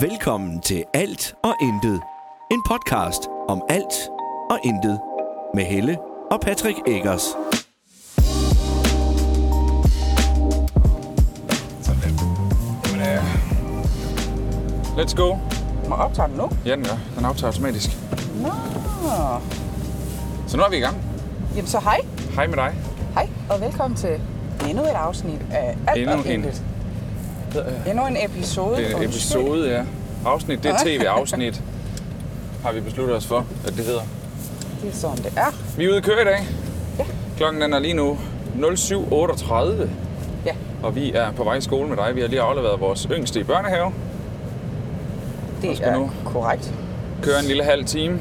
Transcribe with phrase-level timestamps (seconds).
[0.00, 2.00] Velkommen til Alt og Intet.
[2.50, 3.94] En podcast om alt
[4.50, 5.00] og intet.
[5.54, 5.98] Med Helle
[6.30, 7.22] og Patrick Eggers.
[11.82, 12.18] Sådan.
[12.86, 13.22] Jamen, øh,
[14.98, 15.36] let's go.
[15.88, 16.50] Må optage den nu?
[16.66, 16.98] Ja, den gør.
[17.16, 17.90] Den optager automatisk.
[18.42, 18.50] Nå.
[20.46, 20.96] Så nu er vi i gang.
[21.56, 21.98] Jamen så hej.
[22.34, 22.74] Hej med dig.
[23.14, 24.20] Hej, og velkommen til
[24.68, 26.32] endnu et afsnit af Alt Endnu og en.
[26.32, 26.62] Intet.
[27.86, 28.76] Endnu en episode.
[28.76, 29.82] Det er en episode, ja.
[30.26, 31.62] Afsnit, det er tv-afsnit.
[32.64, 34.00] Har vi besluttet os for, at det hedder.
[34.82, 35.54] Det er sådan, det er.
[35.76, 36.46] Vi er ude at køre i dag.
[36.98, 37.04] Ja.
[37.36, 38.18] Klokken den er lige nu
[38.60, 39.88] 07.38,
[40.46, 42.14] Ja, og vi er på vej i skole med dig.
[42.14, 43.92] Vi har lige afleveret vores yngste i børnehave.
[45.62, 46.10] det er nu?
[46.24, 46.74] korrekt.
[47.22, 48.20] Kører en lille halv time.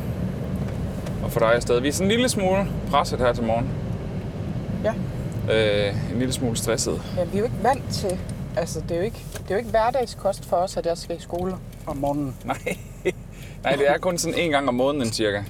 [1.23, 1.83] Og for dig stadig.
[1.83, 3.69] Vi er sådan en lille smule presset her til morgen.
[4.83, 4.93] Ja.
[5.53, 7.01] Øh, en lille smule stresset.
[7.17, 8.19] ja, vi er jo ikke vant til...
[8.57, 11.17] Altså, det er jo ikke, det er jo ikke hverdagskost for os, at jeg skal
[11.17, 11.53] i skole
[11.85, 12.35] om morgenen.
[12.45, 12.77] Nej.
[13.63, 15.43] Nej, det er kun sådan en gang om måneden cirka.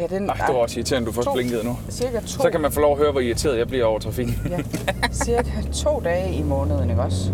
[0.00, 1.32] Ja, den Nej, det var også irriterende, du først To.
[1.34, 1.78] blinkede nu.
[1.90, 4.34] cirka to, Så kan man få lov at høre, hvor irriteret jeg bliver over trafikken.
[4.50, 4.58] ja,
[5.12, 5.50] cirka
[5.84, 7.30] to dage i måneden, ikke også?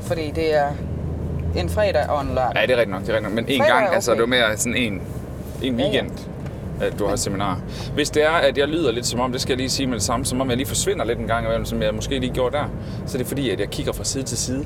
[0.00, 0.68] Fordi det er
[1.56, 2.52] en fredag og en lørdag.
[2.54, 3.44] Ja, det er rigtigt nok, det er rigtigt nok.
[3.44, 4.20] Men en Fredag gang, altså okay.
[4.22, 5.02] det var mere sådan en,
[5.62, 6.04] en Ja, ja.
[6.80, 7.60] At du har seminar.
[7.94, 9.94] Hvis det er, at jeg lyder lidt som om, det skal jeg lige sige med
[9.94, 12.32] det samme, som om jeg lige forsvinder lidt en gang imellem, som jeg måske lige
[12.32, 12.64] gjorde der,
[13.06, 14.64] så er det fordi, at jeg kigger fra side til side,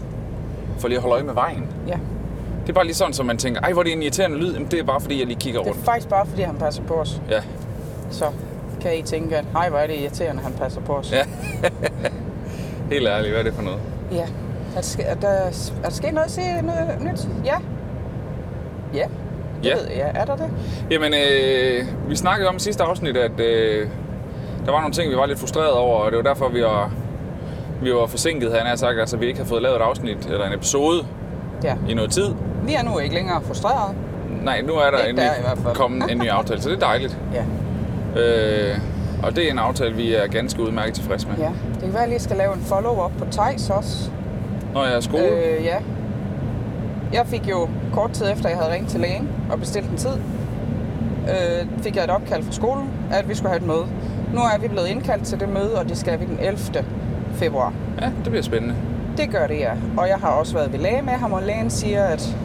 [0.79, 1.67] for lige at holde øje med vejen.
[1.89, 1.97] Ja,
[2.63, 4.53] Det er bare lige sådan, som man tænker, ej, hvor er det en irriterende lyd,
[4.53, 5.85] Jamen, det er bare fordi, jeg lige kigger det er rundt.
[5.85, 7.21] faktisk bare, fordi han passer på os.
[7.31, 7.41] Ja,
[8.11, 8.25] Så
[8.81, 11.13] kan I tænke, at hej, hvor er det irriterende, han passer på os.
[11.13, 11.25] Ja.
[12.95, 13.79] helt ærligt, hvad er det for noget?
[14.13, 14.27] ja.
[14.77, 15.51] Er der, er, der, er
[15.83, 17.29] der sket noget se noget nyt?
[17.45, 17.55] Ja.
[18.95, 19.07] Ja.
[19.65, 19.75] Det Ja.
[19.75, 20.13] Ved jeg.
[20.15, 20.47] Er der det?
[20.91, 23.89] Jamen, øh, vi snakkede om i sidste afsnit, at øh,
[24.67, 26.91] der var nogle ting, vi var lidt frustrerede over, og det var derfor, vi var,
[27.83, 29.01] vi var forsinket, havde jeg sagt.
[29.01, 31.01] Altså, vi ikke har fået lavet et afsnit eller en episode
[31.65, 31.75] Ja.
[31.89, 32.35] i noget tid.
[32.63, 33.95] Vi er nu ikke længere frustrerede.
[34.43, 35.31] Nej, nu er der Ikke endelig
[35.65, 37.19] der kommet en ny aftale, så det er dejligt.
[37.35, 37.45] Ja.
[38.21, 38.79] Øh,
[39.23, 41.37] og det er en aftale, vi er ganske udmærket tilfredse med.
[41.39, 41.51] ja.
[41.75, 44.11] Det kan være, at jeg lige skal lave en follow-up på Thijs også.
[44.75, 45.25] Når jeg er skole.
[45.29, 45.77] Øh, ja.
[47.13, 50.15] Jeg fik jo kort tid efter, jeg havde ringet til lægen og bestilt en tid,
[51.29, 53.87] øh, fik jeg et opkald fra skolen, at vi skulle have et møde.
[54.35, 56.59] Nu er vi blevet indkaldt til det møde, og det skal vi den 11.
[57.35, 57.73] februar.
[58.01, 58.75] ja, det bliver spændende.
[59.17, 59.73] Det gør det, ja.
[59.97, 62.37] Og jeg har også været ved læge med ham, og lægen siger, at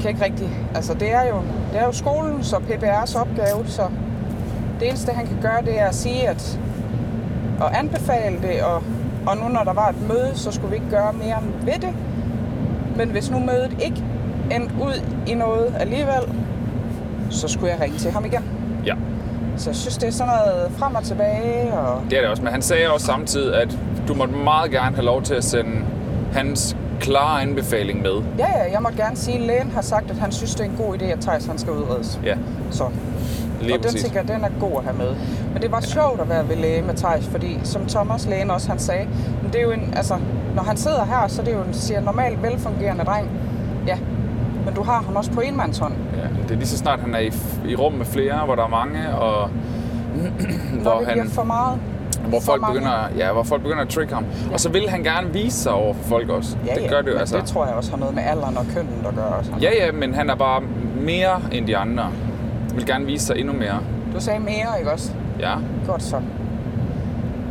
[0.00, 0.48] kan ikke rigtig...
[0.74, 1.36] Altså, det er jo,
[1.72, 3.82] det er jo skolens og PPR's opgave, så
[4.80, 6.60] det eneste, han kan gøre, det er at sige, at
[7.60, 8.82] og anbefale det, og,
[9.26, 11.94] og nu når der var et møde, så skulle vi ikke gøre mere ved det.
[12.98, 14.04] Men hvis nu mødet ikke
[14.50, 16.22] endte ud i noget alligevel,
[17.30, 18.42] så skulle jeg ringe til ham igen.
[18.86, 18.94] Ja,
[19.56, 22.42] Så jeg synes, det er sådan noget frem og tilbage, og det er det også.
[22.42, 23.78] Men han sagde også samtidig, at
[24.08, 25.70] du måtte meget gerne have lov til at sende
[26.32, 28.22] hans klare anbefaling med.
[28.38, 30.70] Ja, ja, jeg måtte gerne sige, at lægen har sagt, at han synes, det er
[30.70, 32.20] en god idé, at Thijs han skal udredes.
[32.24, 32.36] Ja,
[32.70, 32.84] Så.
[33.60, 35.14] lige og den tænker den er god at have med.
[35.52, 38.68] Men det var sjovt at være ved læge med Thijs, fordi som Thomas lægen også
[38.68, 39.08] han sagde,
[39.42, 40.14] men det er jo en, altså,
[40.58, 43.30] når han sidder her, så er det jo en siger, normalt velfungerende dreng.
[43.86, 43.98] Ja,
[44.64, 45.94] men du har ham også på enmandshånd.
[46.16, 47.32] Ja, det er lige så snart, han er i,
[47.68, 49.50] i rum med flere, hvor der er mange, og
[50.84, 51.78] Når hvor, det han, for meget.
[52.28, 52.74] hvor, for folk mange.
[52.74, 54.24] begynder, ja, hvor folk begynder at trigge ham.
[54.24, 54.52] Ja.
[54.52, 56.56] Og så vil han gerne vise sig over for folk også.
[56.66, 57.36] Ja, det ja, gør det jo altså.
[57.36, 59.26] det tror jeg også har noget med alderen og kønnen at gøre.
[59.26, 59.50] Også.
[59.60, 60.62] Ja, ja, men han er bare
[61.00, 62.10] mere end de andre.
[62.74, 63.80] Vil gerne vise sig endnu mere.
[64.14, 65.12] Du sagde mere, ikke også?
[65.40, 65.54] Ja,
[65.86, 66.20] Godt så.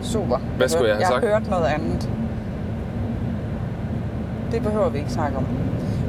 [0.02, 0.38] Super.
[0.58, 1.24] Hvad skulle jeg have jeg sagt?
[1.24, 2.10] Jeg har hørt noget andet.
[4.52, 5.46] Det behøver vi ikke snakke om.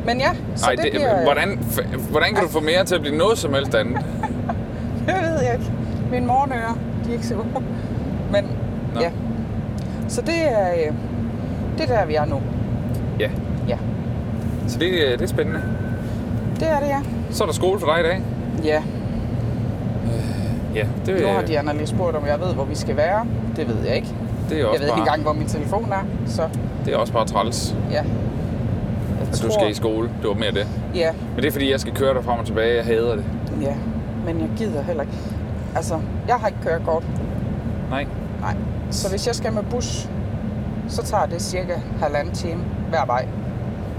[0.06, 1.22] Men ja, så Ej, det, det, bliver...
[1.22, 3.96] hvordan, f- hvordan kan du få mere til at blive noget som helst andet?
[5.06, 5.72] Det ved jeg ikke.
[6.10, 7.64] Mine morgenører, de er ikke så gode.
[8.32, 8.44] Men
[8.94, 9.00] Nå.
[9.00, 9.10] ja.
[10.08, 10.92] Så det er, øh,
[11.78, 12.40] det er der, vi er nu.
[13.20, 13.30] Ja,
[13.68, 13.76] Ja,
[14.68, 15.60] så det, øh, det er spændende.
[16.60, 17.00] det er det, ja.
[17.30, 18.22] Så er der skole for dig i dag.
[18.64, 18.82] Ja,
[20.74, 23.26] Ja, det, nu har Diana lige spurgt, om jeg ved, hvor vi skal være.
[23.56, 24.08] Det ved jeg ikke.
[24.48, 26.04] det er Jeg også ved ikke bare, engang, hvor min telefon er.
[26.26, 26.42] Så
[26.84, 28.02] det er også bare træls, ja.
[29.32, 30.10] At du skal i skole.
[30.22, 30.66] Det var mere det.
[30.94, 32.76] Ja, Men det er fordi, jeg skal køre dig frem og tilbage.
[32.76, 33.24] Jeg hader det.
[33.60, 33.74] ja.
[34.26, 35.14] Men jeg gider heller ikke.
[35.76, 37.02] Altså, jeg har ikke kørekort.
[37.90, 38.06] Nej.
[38.40, 38.56] Nej.
[38.90, 40.08] Så hvis jeg skal med bus,
[40.88, 43.26] så tager det cirka halvanden time hver vej.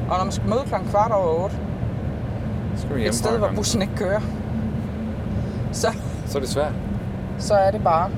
[0.09, 1.55] Og når man skal møde klokken kvart over otte,
[2.77, 4.19] skal vi et sted, hvor bussen ikke kører,
[5.71, 5.87] så,
[6.27, 6.71] Så er det svært.
[7.37, 8.09] så er det bare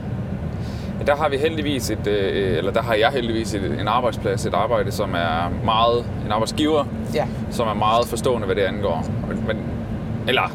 [1.02, 4.46] Ja, der har vi heldigvis et, øh, eller der har jeg heldigvis et, en arbejdsplads,
[4.46, 9.06] et arbejde, som er meget, en arbejdsgiver, Ja, som er meget forstående, hvad det angår.
[9.28, 9.58] Men, men
[10.28, 10.52] eller,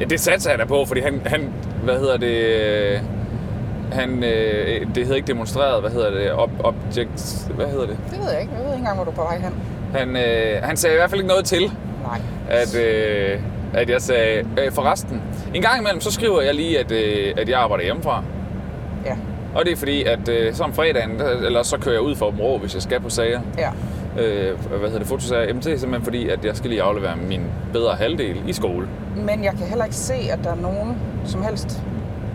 [0.00, 1.52] ja, det satser jeg da på, fordi han, han
[1.82, 2.98] hvad hedder det, øh,
[3.92, 6.32] han, øh, det hedder ikke demonstreret, hvad hedder det?
[6.32, 7.96] Ob, object, hvad hedder det?
[8.10, 8.52] Det ved jeg ikke.
[8.54, 9.54] Jeg ved ikke engang, hvor du er på vej hen.
[9.94, 12.20] Han, øh, han sagde i hvert fald ikke noget til, Nej.
[12.48, 13.40] at, øh,
[13.74, 15.22] at jeg sagde, øh, forresten,
[15.54, 18.22] en gang imellem, så skriver jeg lige, at, øh, at jeg arbejder hjemmefra.
[19.08, 19.16] Ja.
[19.54, 22.14] Og det er fordi, at øh, så om fredagen, der, eller så kører jeg ud
[22.16, 23.40] for Åben Rå, hvis jeg skal på sager.
[23.58, 23.70] Ja.
[24.22, 25.42] Øh, hvad hedder det, fotosager.
[25.42, 27.40] Jamen det er simpelthen fordi, at jeg skal lige aflevere min
[27.72, 28.88] bedre halvdel i skole.
[29.16, 31.82] Men jeg kan heller ikke se, at der er nogen som helst,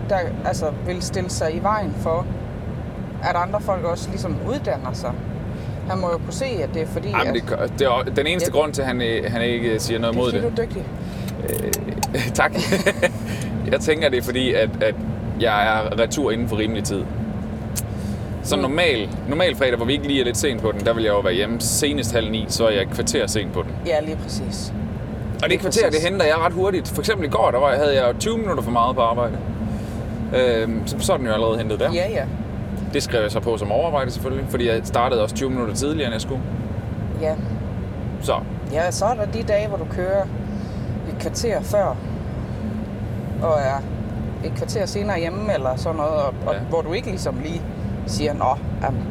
[0.08, 0.16] der
[0.46, 2.26] altså, vil stille sig i vejen for,
[3.22, 5.12] at andre folk også ligesom uddanner sig.
[5.88, 8.02] Han må jo kunne se, at det er fordi, Ej, men at, det, det er
[8.16, 8.58] den eneste Ja.
[8.60, 10.42] grund til, at han, øh, han ikke siger noget det er mod det.
[10.42, 10.84] du er dygtig.
[12.40, 12.52] tak.
[13.72, 14.94] jeg tænker, det er fordi, at, at
[15.40, 17.02] jeg er retur inden for rimelig tid.
[18.42, 18.62] Så Mm.
[18.62, 21.10] normal, normal fredag, hvor vi ikke lige er lidt sent på den, der vil jeg
[21.12, 23.70] jo være hjemme senest halv ni, så er jeg et kvarter sent på den.
[23.86, 24.72] Ja, lige præcis.
[25.44, 26.88] Og det kvarter, det henter jeg ret hurtigt.
[26.88, 29.36] For eksempel i går, der var, havde jeg 20 minutter for meget på arbejde.
[30.36, 31.92] Øhm, så, så er den jo allerede hentet der.
[31.92, 32.24] Ja, ja.
[32.92, 36.06] Det skrev jeg så på som overarbejde selvfølgelig, fordi jeg startede også 20 minutter tidligere,
[36.06, 36.40] end jeg skulle.
[37.22, 37.34] Ja.
[38.22, 38.34] Så
[38.72, 40.22] ja, så er der de dage, hvor du kører
[41.08, 41.96] et kvarter før,
[43.42, 43.82] og er
[44.44, 46.58] et kvarter senere hjemme, eller sådan noget, og, og Ja.
[46.68, 47.62] hvor du ikke ligesom lige
[48.06, 49.02] siger, nå, jamen,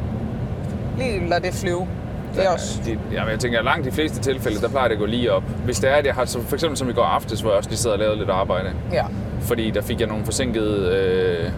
[0.98, 1.86] lige lad det flyve.
[2.36, 2.80] Det er også...
[2.86, 5.06] De, ja, men jeg tænker, at langt de fleste tilfælde, der plejer det at gå
[5.06, 5.42] lige op.
[5.64, 7.58] Hvis det er, at jeg har, så for eksempel som i går aftes, hvor jeg
[7.58, 9.04] også lige sidder og lavede lidt arbejde, Ja.
[9.40, 11.50] fordi der fik jeg nogle forsinkede øh,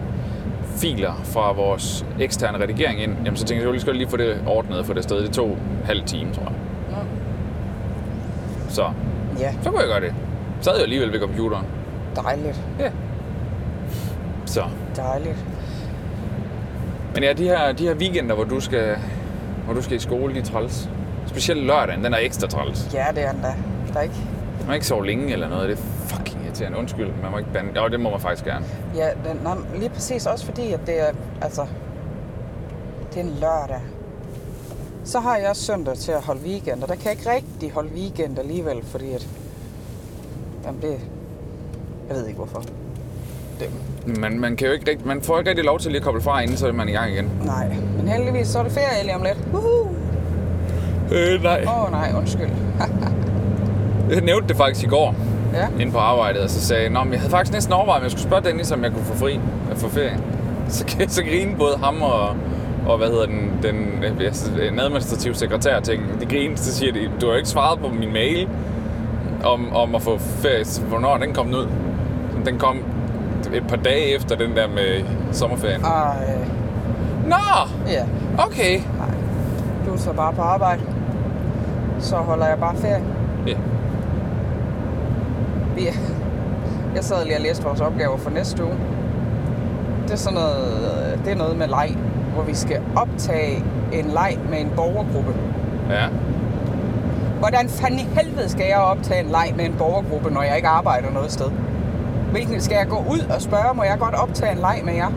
[0.77, 4.17] filer fra vores eksterne redigering ind, jamen så tænkte jeg, jeg lige skal lige få
[4.17, 5.23] det ordnet for det sted.
[5.23, 6.53] Det tog halv time, tror jeg.
[8.69, 8.83] Så,
[9.39, 10.13] Ja, så kunne jeg gøre det.
[10.59, 11.65] Så sad jeg alligevel ved computeren.
[12.15, 12.61] dejligt.
[12.79, 12.89] Ja.
[14.57, 14.63] Så.
[14.95, 15.45] Dejligt.
[17.13, 18.97] Men ja, de her, de her weekender, hvor du skal,
[19.65, 20.89] hvor du skal i skole, de er træls.
[21.27, 22.89] Specielt lørdagen, den er ekstra træls.
[22.93, 23.53] Ja, det er endda.
[23.93, 24.15] Der er ikke...
[24.59, 25.69] Man må ikke sove længe eller noget.
[25.69, 26.77] Det er fucking irriterende.
[26.77, 27.81] Undskyld, man må ikke bande.
[27.81, 28.65] Jo, det må man faktisk gerne.
[28.95, 31.11] Ja, den, nej, lige præcis også fordi, at det er,
[31.41, 31.65] altså,
[33.13, 33.81] det er en lørdag.
[35.03, 37.71] Så har jeg også søndag til at holde weekend, og der kan jeg ikke rigtig
[37.71, 39.27] holde weekend alligevel, fordi at,
[40.65, 40.99] jamen det,
[42.07, 42.63] jeg ved ikke hvorfor.
[43.59, 43.69] Det,
[44.19, 46.21] Man, man, kan jo ikke rigtig, man får ikke rigtig lov til lige at koble
[46.21, 47.31] fra, inden så er man i gang igen.
[47.45, 47.67] nej,
[47.97, 49.37] men heldigvis så er det ferie lige om lidt.
[49.53, 49.87] Woohoo!
[51.11, 51.63] Øh, nej.
[51.67, 52.49] Åh oh, nej, undskyld.
[54.11, 55.15] Jeg nævnte det faktisk i går,
[55.53, 58.11] Ja, inde på arbejdet, og så sagde jeg, jeg havde faktisk næsten overvejet, om jeg
[58.11, 59.39] skulle spørge Dennis, om jeg kunne få fri
[59.71, 60.17] øh, for ferie.
[60.69, 62.29] Så, så grinede både ham og,
[62.87, 66.03] og hvad hedder den, den, øh, jeg synes, en administrativ sekretær ting.
[66.21, 68.47] De grinede, så siger de, du har ikke svaret på min mail
[69.43, 70.65] om, om at få ferie.
[70.65, 71.67] Så Hvornår den kommet ud?
[72.45, 72.77] Den kom
[73.53, 75.81] et par dage efter den der med sommerferien.
[75.85, 76.37] Ej,
[77.25, 77.35] Nå,
[77.87, 78.03] ja,
[78.45, 78.79] okay.
[78.97, 79.09] nej.
[79.85, 80.81] Du er så bare på arbejde.
[81.99, 83.03] Så holder jeg bare ferie.
[83.47, 83.55] Ja.
[85.75, 85.87] Vi,
[86.95, 88.75] jeg sad lige og læste vores opgaver for næste uge.
[90.03, 91.97] Det er sådan noget, det er noget med leg,
[92.33, 93.63] hvor vi skal optage
[93.93, 95.33] en leg med en borgergruppe.
[95.89, 96.07] Ja.
[97.39, 100.67] Hvordan fanden i helvede skal jeg optage en leg med en borgergruppe, når jeg ikke
[100.67, 101.51] arbejder noget sted?
[102.31, 105.09] Hvilken skal jeg gå ud og spørge, må jeg godt optage en leg med jer?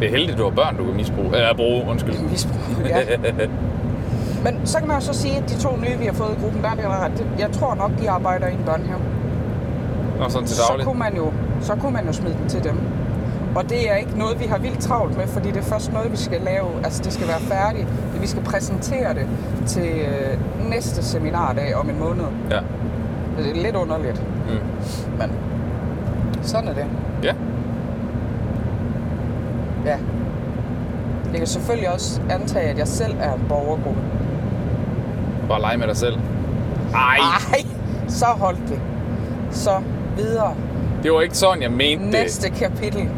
[0.00, 1.26] Det er heldigt, du har børn, du kan misbruge.
[1.36, 2.14] Eller bruge, undskyld.
[2.30, 2.98] Misbrug, ja.
[4.44, 6.42] Men så kan man jo så sige, at de to nye, vi har fået i
[6.42, 7.08] gruppen, der er.
[7.08, 9.00] Det- Jeg tror nok, de arbejder i en børnehave.
[10.20, 10.86] Og sådan til så daglig.
[10.86, 12.78] kunne, man jo, så kunne man jo smide den til dem.
[13.56, 16.12] Og det er ikke noget, vi har vildt travlt med, fordi det er først noget,
[16.12, 16.66] vi skal lave.
[16.84, 17.86] Altså, det skal være færdigt.
[18.20, 19.26] Vi skal præsentere det
[19.66, 22.24] til øh, næste seminardag om en måned.
[22.50, 22.58] Ja.
[23.42, 25.18] Det er lidt underligt, Mm.
[25.18, 25.32] men
[26.42, 26.84] sådan er det.
[27.22, 27.32] Ja.
[29.84, 29.96] Ja.
[31.30, 34.00] Jeg kan selvfølgelig også antage, at jeg selv er en borgergruppe.
[35.48, 36.18] Bare lege med dig selv.
[36.94, 37.16] Ej,
[37.52, 37.64] Ej,
[38.08, 38.74] så holdt vi.
[39.50, 39.70] Så
[40.16, 40.54] videre.
[41.02, 43.00] det var ikke sådan, jeg mente Næste kapitel.
[43.00, 43.08] det.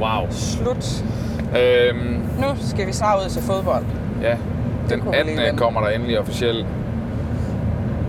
[0.00, 0.26] Wow.
[0.30, 1.04] Slut.
[1.58, 3.84] Øhm, Nu skal vi snart ud til fodbold.
[4.22, 4.36] ja,
[4.90, 5.36] den kunne vi lige 18.
[5.46, 5.58] vente.
[5.58, 6.66] kommer der endelig officiel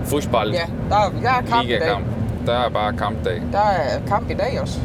[0.04, 1.98] fodbold Ja, der er, der er kamp i dag.
[2.46, 3.42] Der er bare kampdag.
[3.52, 4.80] Der er kamp i dag også.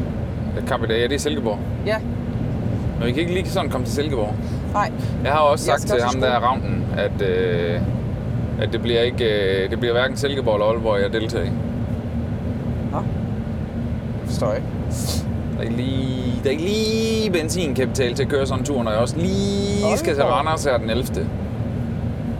[0.55, 1.59] Det er kamp i dag, ja, det er Silkeborg.
[1.85, 1.95] Ja,
[2.99, 4.33] Men vi kan ikke lige sådan komme til Silkeborg.
[4.73, 4.91] nej.
[5.23, 6.47] Jeg har også sagt til ham i der skole.
[6.47, 7.81] Ravnen, at, øh,
[8.61, 9.25] at det bliver ikke
[9.63, 11.49] øh, det bliver hverken Silkeborg eller Aalborg, jeg deltager i.
[12.91, 12.97] Nå.
[14.25, 14.67] Forstår jeg ikke.
[15.57, 18.91] Der er lige, der er ikke lige benzinkapital til at køre sådan en tur, når
[18.91, 20.37] jeg også lige skal til Aalborg.
[20.37, 21.05] Randers her den 11.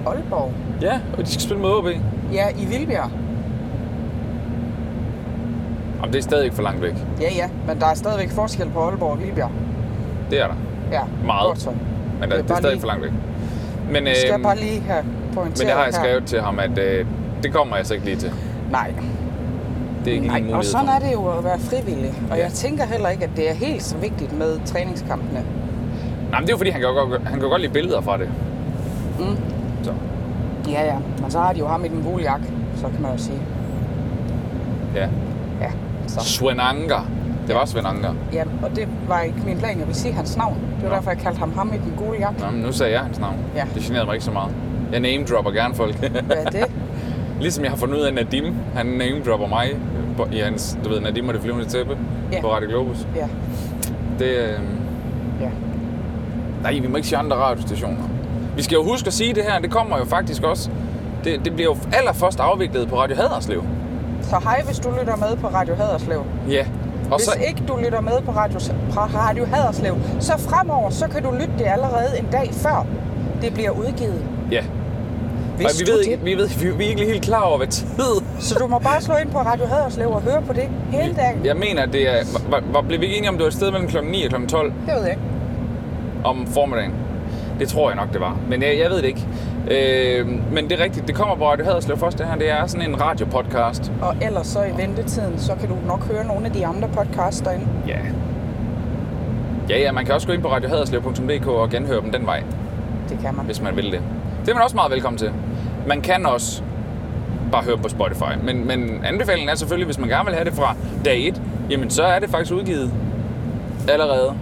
[0.07, 0.51] Aalborg.
[0.81, 1.86] Ja, og de skal spille mod OB.
[2.33, 3.12] Ja, i Vildbjerg.
[5.99, 6.93] Jamen, det er stadig ikke for langt væk.
[7.21, 9.51] Ja, ja, men der er stadigvæk forskel på Aalborg og Vildbjerg.
[10.29, 10.53] Det er der.
[10.91, 11.47] Ja, Meget.
[11.47, 11.69] Godt så.
[12.19, 13.11] Men Det er det, er stadig lige- for langt væk.
[13.91, 15.91] Men, Vi skal øhm, bare lige have pointeret men det har jeg her.
[15.91, 17.05] skrevet til ham, at øh,
[17.43, 18.31] det kommer jeg så ikke lige til.
[18.71, 18.93] Nej.
[20.05, 22.13] Det er ikke Nej, og sådan er det jo at være frivillig.
[22.31, 22.43] Og Ja.
[22.43, 25.43] jeg tænker heller ikke, at det er helt så vigtigt med træningskampene.
[26.31, 28.17] Nej, men det er jo fordi, han kan, godt, han kan godt lide billeder fra
[28.17, 28.29] det.
[29.19, 29.37] Mm.
[29.83, 29.91] Så,
[30.69, 30.95] Ja, ja.
[31.21, 33.39] Men så har de jo ham i den gule jakke, så kan man jo sige.
[34.95, 35.07] ja.
[36.17, 36.29] Ja, så.
[36.33, 37.07] Sven Anker.
[37.47, 38.13] Det var Sven Anker.
[38.33, 39.79] Ja, og det var ikke min plan.
[39.79, 40.55] Jeg vil sige hans navn.
[40.75, 40.95] Det var Nå.
[40.95, 42.41] derfor, jeg kaldte ham ham i den gule jakke.
[42.41, 43.36] Nå, men nu sagde jeg hans navn.
[43.55, 43.63] Ja.
[43.75, 44.51] Det generede mig ikke så meget.
[44.91, 45.95] Jeg name-dropper gerne folk.
[45.97, 46.65] Hvad er det?
[47.41, 49.69] ligesom jeg har fundet ud af, Nadim, han name-dropper mig
[50.31, 51.97] i hans, du ved, Nadim og det flyvende tæppe
[52.31, 52.41] Ja.
[52.41, 53.07] på Radio Globus.
[53.15, 53.27] Ja,
[54.19, 54.59] Det, øh,
[55.41, 55.50] ja.
[56.63, 58.03] nej, vi må ikke sige andre radiostationer.
[58.55, 60.69] Vi skal jo huske at sige det her, det kommer jo faktisk også,
[61.24, 63.63] det, det bliver jo allerførst afviklet på Radio Haderslev.
[64.29, 66.24] Så hej, hvis du lytter med på Radio Haderslev.
[66.50, 66.65] Ja.
[67.12, 68.60] Og Hvis så, ikke du lytter med på Radio,
[68.98, 72.86] Radio Haderslev, så fremover, så kan du lytte det allerede en dag før
[73.41, 74.22] det bliver udgivet.
[74.51, 74.63] ja.
[75.57, 77.67] Hvis Og vi ved, ikke, vi, ved, vi, vi er ikke helt klar over, hvad
[77.67, 77.86] tid.
[78.39, 81.46] Så du må bare slå ind på Radio Haderslev og høre på det hele dagen.
[81.46, 82.24] Jeg mener, det er...
[82.50, 83.98] Var, var, blev vi ikke enige om, det var et sted mellem kl.
[84.12, 84.48] 9 og kl.
[84.48, 85.22] 12 Det ved jeg ikke.
[86.24, 86.93] om formiddagen?
[87.60, 88.38] Det tror jeg nok, det var.
[88.50, 89.27] Men jeg, jeg ved det ikke.
[89.71, 91.07] Øh, men det er rigtigt.
[91.07, 92.36] Det kommer på Radio Haderslev først, det her.
[92.36, 93.91] Det er sådan en radiopodcast.
[94.01, 97.41] Og ellers så i ventetiden, så kan du nok høre nogle af de andre podcasts
[97.41, 97.65] derinde.
[97.88, 97.97] Ja.
[99.69, 102.43] Ja, ja, man kan også gå ind på radiohaderslev.dk og genhøre dem den vej,
[103.09, 103.45] Det kan man.
[103.45, 104.01] hvis man vil det.
[104.45, 105.31] Det er man også meget velkommen til.
[105.88, 106.62] Man kan også
[107.51, 108.31] bare høre på Spotify.
[108.43, 111.89] Men, men anbefalingen er selvfølgelig, hvis man gerne vil have det fra dag 1, jamen
[111.89, 112.91] så er det faktisk udgivet
[113.89, 114.33] allerede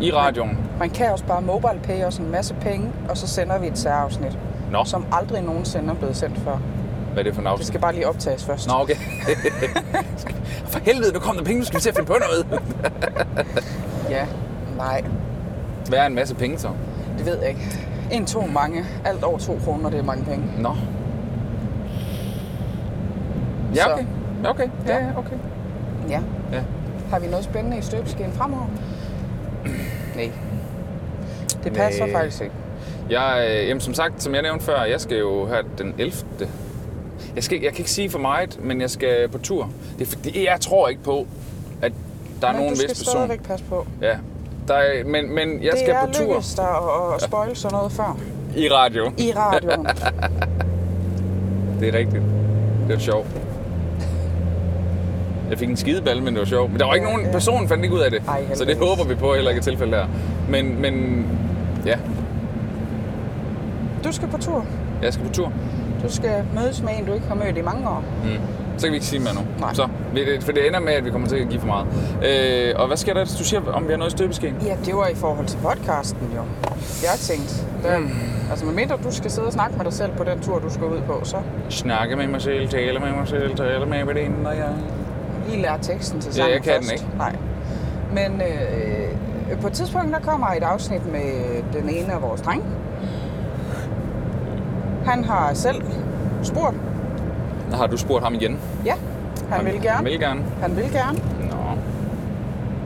[0.00, 0.58] i radioen.
[0.78, 3.78] Man kan også bare mobile pay os en masse penge, og så sender vi et
[3.78, 4.38] særafsnit,
[4.78, 6.56] Nå, som aldrig nogensinde er blevet sendt før.
[7.12, 7.66] hvad er det for en Det afsnit?
[7.66, 8.68] skal bare lige optages først.
[8.68, 8.94] Nå, okay.
[10.72, 12.60] for helvede, nu kom der penge, nu skal vi til at finde på noget.
[14.10, 14.26] Ja,
[14.76, 15.02] nej,
[15.88, 16.68] Hvad er en masse penge så?
[17.18, 17.60] det ved jeg ikke.
[18.12, 18.84] En, to, mange.
[19.04, 20.44] Alt over to kroner, det er mange penge.
[20.58, 20.76] Nå.
[23.74, 24.04] Ja, Så- okay.
[24.44, 24.68] Ja, okay.
[24.86, 25.04] Ja, Ja.
[25.04, 25.36] ja, okay.
[26.08, 26.20] Ja.
[26.52, 26.60] Ja.
[27.10, 28.66] Har vi noget spændende i støbeskeen fremover?
[30.16, 30.30] Nej.
[31.64, 32.14] Det passer Nej.
[32.14, 32.54] faktisk ikke.
[33.10, 36.16] Jeg, øh, jamen, som sagt, som jeg nævnte før, jeg skal jo her den 11.
[37.36, 39.70] Jeg, skal, jeg kan ikke sige for meget, men jeg skal på tur.
[39.98, 41.26] Det er fordi, jeg tror ikke på,
[41.82, 41.92] at
[42.40, 43.12] der er Men nogen du skal vis person.
[43.12, 43.86] stadigvæk passe på.
[44.02, 44.16] Ja.
[44.68, 47.56] Der er, men, men jeg det skal er på tur lykkedes dig at, at spoil
[47.56, 48.18] sådan noget før.
[48.56, 49.12] i radio.
[49.18, 49.86] I radioen.
[51.80, 52.22] Det er rigtigt.
[52.88, 53.26] Det var sjovt.
[55.50, 56.70] Jeg fik en skideball, men det var sjovt.
[56.70, 57.32] Men der var ikke Ja, nogen ja.
[57.32, 58.22] person, fandt ikke ud af det.
[58.28, 60.06] Ej, så det håber vi på heller ikke er tilfældet her.
[60.48, 61.26] Men, men
[61.86, 61.98] ja,
[64.04, 64.64] Du skal på tur.
[65.02, 65.52] jeg skal på tur.
[66.02, 68.04] Du skal mødes med en, du ikke har mødt i mange år.
[68.24, 68.30] Mm.
[68.78, 69.40] Så kan vi ikke sige mere nu.
[69.60, 69.74] Nej.
[69.74, 69.88] Så,
[70.40, 71.86] for det ender med, at vi kommer til at give for meget.
[72.26, 74.54] Øh, og hvad sker der, du siger, om vi har noget i støbeskeen?
[74.64, 76.42] Ja, det var i forhold til podcasten jo.
[77.02, 78.10] Jeg tænkte, der, mm.
[78.50, 80.84] altså medmindre du skal sidde og snakke med dig selv på den tur, du skal
[80.86, 81.36] ud på, så
[81.68, 84.68] Snakke med mig selv, tale med mig selv, tale med veninden og jeg.
[85.48, 86.92] lige lære teksten til Ja, sangen jeg kan den først.
[86.92, 87.06] ikke.
[87.18, 87.36] Nej.
[88.12, 91.22] Men øh, på et tidspunkt, der kommer et afsnit med
[91.80, 92.64] den ene af vores drenge.
[95.06, 95.82] Han har selv
[96.42, 96.74] spurgt.
[97.72, 98.58] Har du spurgt ham igen?
[98.84, 98.94] Ja,
[99.50, 100.04] han, vil Han gerne.
[100.04, 100.44] vil gerne.
[100.60, 101.18] Han vil gerne.
[101.50, 101.56] Nå.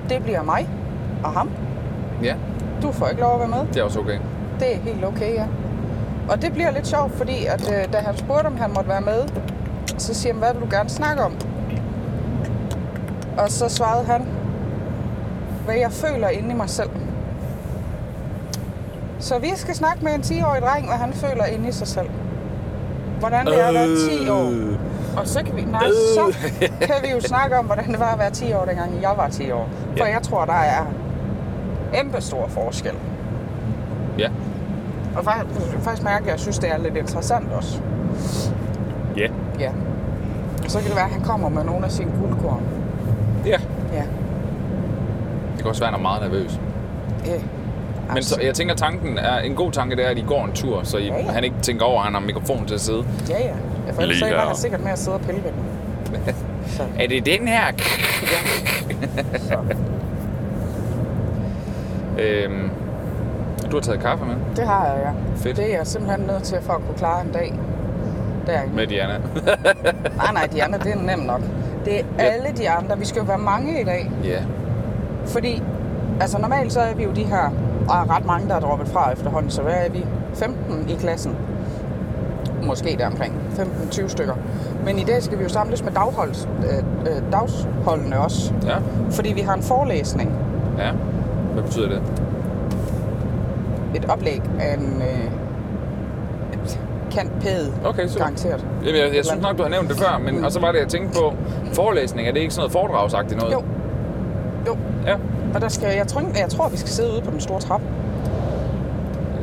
[0.09, 0.69] Det bliver mig
[1.25, 1.51] og ham.
[2.23, 2.35] Ja,
[2.83, 3.67] Du får ikke lov at være med.
[3.75, 4.19] det er også okay.
[4.61, 5.45] Det er helt okay, ja.
[6.31, 9.01] Og det bliver lidt sjovt, fordi at, øh, da han spurgte, om han måtte være
[9.01, 9.23] med,
[9.99, 11.33] så siger han, hvad vil du gerne snakke om?
[13.39, 14.27] Og så svarede han,
[15.65, 16.91] hvad jeg føler inde i mig selv.
[19.29, 22.09] Så vi skal snakke med en 10-årig dreng, hvad han føler inde i sig selv.
[23.19, 24.51] Hvordan det er at være 10 år.
[25.21, 25.83] Og så kan vi, nej,
[26.15, 26.37] så
[26.81, 29.29] kan vi jo snakke om, hvordan det var at være 10 år, dengang jeg var
[29.29, 29.69] 10 år.
[29.99, 30.13] For Ja.
[30.13, 30.85] jeg tror, der er
[31.93, 32.93] kæmpe stor forskel.
[34.19, 34.29] Ja.
[35.17, 37.81] Og faktisk, faktisk mærke, at jeg synes, det er lidt interessant også.
[39.17, 39.27] Ja.
[39.61, 39.71] Ja.
[40.69, 42.63] Så kan det være, at han kommer med nogle af sine guldkorn.
[43.47, 43.59] Ja.
[43.93, 44.03] Ja.
[45.53, 46.61] Det kan også være, at han er meget nervøs.
[48.15, 50.53] Men så, jeg tænker, tanken er, en god tanke det er, at I går en
[50.53, 51.33] tur, så I, Ja, ja.
[51.33, 53.05] han ikke tænker over, at han har mikrofon til at sidde.
[53.29, 53.45] Ja, ja.
[53.87, 54.39] ja for ellers så her.
[54.41, 56.25] han sikkert med at sidde og pille ved den.
[56.77, 57.65] Så, Er det den her?
[59.39, 59.59] så.
[62.23, 62.71] øhm,
[63.71, 64.35] du har taget kaffe med?
[64.57, 65.11] Det har jeg, ja.
[65.37, 65.57] Fedt.
[65.57, 67.55] Det er jeg simpelthen nødt til for at kunne klare en dag.
[68.47, 68.75] Derinde.
[68.77, 69.15] Med Diana.
[70.17, 71.41] Nej, nej, de andre, det er nemt nok.
[71.85, 72.25] Det er Ja.
[72.25, 72.99] alle de andre.
[72.99, 74.11] Vi skal jo være mange i dag.
[74.25, 74.39] Ja.
[75.27, 75.63] Fordi,
[76.21, 77.51] altså normalt så er vi jo de her,
[77.89, 80.05] og er ret mange, der er droppet fra efterhånden, så hvad er vi?
[80.35, 81.37] 15 i klassen.
[82.63, 83.35] Måske der omkring
[83.91, 84.35] 15-20 stykker.
[84.85, 86.79] Men i dag skal vi jo samles med dagholds, øh,
[87.13, 88.53] øh, dagsholdene også.
[88.67, 88.77] Ja.
[89.11, 90.33] Fordi vi har en forelæsning,
[90.79, 90.91] Ja.
[91.53, 92.03] Hvad betyder det?
[93.95, 95.31] et oplæg af en, øh,
[97.11, 97.73] kant pæde.
[97.85, 98.21] Okay, super.
[98.25, 98.67] Garanteret.
[98.85, 100.79] Jamen, jeg, jeg synes nok, du har nævnt det før, men, og så var det,
[100.79, 101.33] jeg tænkte på,
[101.73, 103.55] forelæsning, er det ikke sådan noget foredragsagtigt noget?
[103.55, 103.63] Jo.
[105.59, 107.87] Og der skal, jeg, tror, jeg tror, vi skal sidde ude på den store trappe.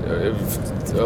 [0.07, 0.35] Øh,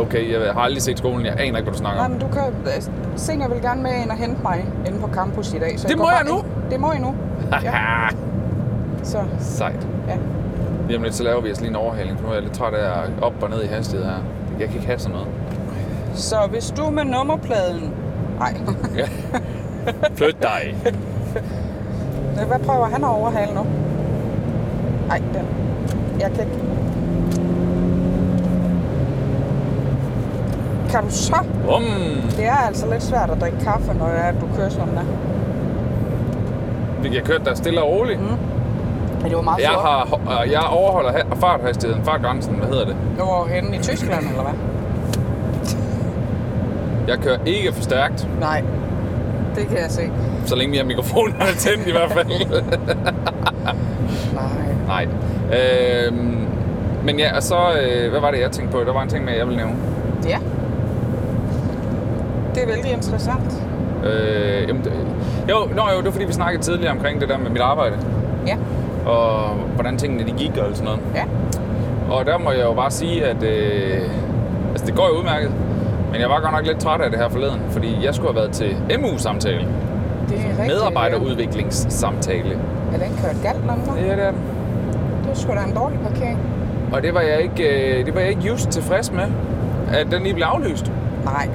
[0.02, 2.12] Okay, jeg har aldrig set skolen, jeg aner ikke, hvad du snakker Nej, om.
[2.12, 2.42] men du kan...
[2.74, 5.80] altså, Senior vil gerne med ind og hente mig inde på campus i dag.
[5.80, 6.38] Så Det går må jeg nu?
[6.38, 6.46] ind.
[6.72, 7.16] Det må I nu.
[7.64, 7.72] Ja.
[9.04, 9.88] Så, Sejt.
[10.08, 10.18] ja.
[10.88, 12.74] Lige om lidt, så laver vi os lige en overhaling, nu er jeg lidt træt
[12.74, 14.18] af at op og ned i hastighed her.
[14.60, 15.28] Jeg kan ikke have sådan noget.
[16.14, 17.94] Så hvis du med nummerpladen...
[18.40, 18.54] Nej.
[20.16, 20.76] Flyt dig.
[22.48, 23.66] hvad prøver han at overhale nu?
[25.10, 25.46] Nej, den.
[26.20, 26.60] Jeg kan ikke...
[30.90, 31.36] Kan du så?
[31.76, 31.84] Um.
[32.38, 34.96] Det er altså lidt svært at drikke kaffe, når det er, at du kører sådan
[34.96, 35.04] der.
[37.02, 38.20] Vi kan køre der stille og roligt.
[38.22, 38.26] Mm.
[39.22, 39.84] Men det var meget Jeg, flot.
[40.28, 42.96] har, øh, jeg overholder ha- farthastigheden, fartgrænsen, hvad hedder det?
[43.18, 44.54] Det var henne i Tyskland, eller hvad?
[47.08, 48.64] Jeg kører ikke for stærkt, Nej,
[49.56, 50.02] det kan jeg se.
[50.46, 52.28] så længe vi har mikrofonen tændt i hvert fald.
[54.90, 55.08] Nej.
[55.58, 56.46] Øhm,
[57.06, 58.84] men ja, og så, øh, hvad var det, jeg tænkte på?
[58.84, 59.76] Der var en ting med, jeg ville nævne.
[60.28, 60.38] Ja.
[62.56, 63.64] Det er vældig interessant.
[64.06, 64.92] Øh, jamen, det,
[65.50, 67.96] jo, nå, jo, det var fordi, vi snakkede tidligere omkring det der med mit arbejde,
[68.48, 68.56] Ja.
[69.12, 71.00] og hvordan tingene de gik og sådan noget.
[71.16, 71.24] Ja.
[72.16, 74.02] Og der må jeg jo bare sige, at øh,
[74.72, 75.52] altså, det går jo udmærket,
[76.12, 78.36] men jeg var godt nok lidt træt af det her forleden, fordi jeg skulle have
[78.42, 79.58] været til MU-samtale,
[80.30, 80.68] Det er rigtigt.
[80.68, 82.58] medarbejderudviklingssamtale.
[82.94, 83.98] Er den kørt galt, London?
[83.98, 84.40] Ja, det er den.
[85.40, 86.40] Sgu da en dårlig parkering.
[86.94, 87.64] Og det var jeg ikke,
[88.00, 89.26] øh, det var jeg ikke just tilfreds med,
[89.94, 90.92] at den lige blev aflyst.
[91.26, 91.50] Nej.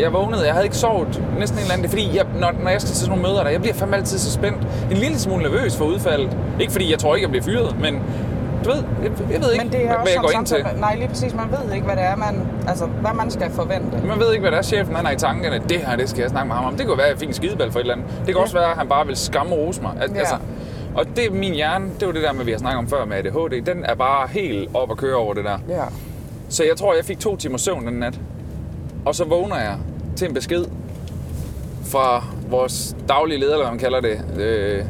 [0.00, 1.82] Jeg vågnede, jeg havde ikke sovet næsten en eller anden.
[1.82, 3.96] Det fordi, jeg, når, når jeg skal til sådan nogle møder der, jeg bliver fandme
[3.96, 4.58] altid så spændt.
[4.90, 6.36] En lille smule nervøs for udfaldet.
[6.60, 7.94] Ikke fordi jeg tror ikke, jeg bliver fyret, men
[8.64, 10.66] du ved, jeg, jeg ved ikke, Men det er hvad også jeg går ind til.
[10.80, 11.34] Nej, lige præcis.
[11.34, 14.06] Man ved ikke, hvad det er, man, altså, hvad man skal forvente.
[14.06, 15.60] Man ved ikke, hvad der er chefen, han har i tankerne.
[15.68, 16.76] Det her, det skal jeg snakke med ham om.
[16.76, 18.08] Det kunne være, at jeg fik en skideball for et eller andet.
[18.18, 18.42] Det kan Ja.
[18.42, 19.92] også være, at han bare vil skamme rose mig.
[20.00, 20.18] Al- Ja.
[20.18, 20.34] Altså,
[20.94, 23.04] og det er min hjerne, det var det der med, vi har snakket om før
[23.04, 23.62] med ADHD.
[23.66, 25.58] Den er bare helt op at køre over det der.
[25.68, 25.84] Ja.
[26.48, 28.20] Så jeg tror, jeg fik to timer søvn den nat.
[29.04, 29.76] Og så vågner jeg
[30.16, 30.64] til en besked
[31.84, 34.84] fra vores daglige leder, eller hvad man kalder det, øh,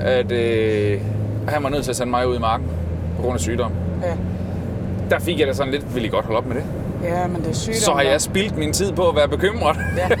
[0.00, 1.00] at øh,
[1.48, 2.66] han var nødt til at sende mig ud i marken
[3.16, 3.72] på grund af sygdom.
[4.02, 4.14] Ja.
[5.10, 6.64] Der fik jeg da sådan lidt, vil I godt holde op med det?
[7.02, 7.80] Ja, men det er sygdom.
[7.80, 9.76] Så har jeg spildt min tid på at være bekymret.
[9.96, 10.08] Ja.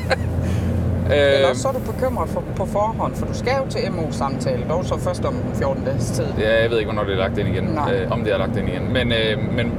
[1.12, 3.80] Eller øh, også så er du bekymret for, på forhånd, for du skal jo til
[3.92, 6.24] MO-samtale, dog så først om 14 dages tid.
[6.38, 7.64] ja, jeg ved ikke, hvornår det er lagt ind igen.
[7.64, 7.92] Nej.
[7.94, 8.92] Øh, om det er lagt ind igen.
[8.92, 9.72] Men, øh, men,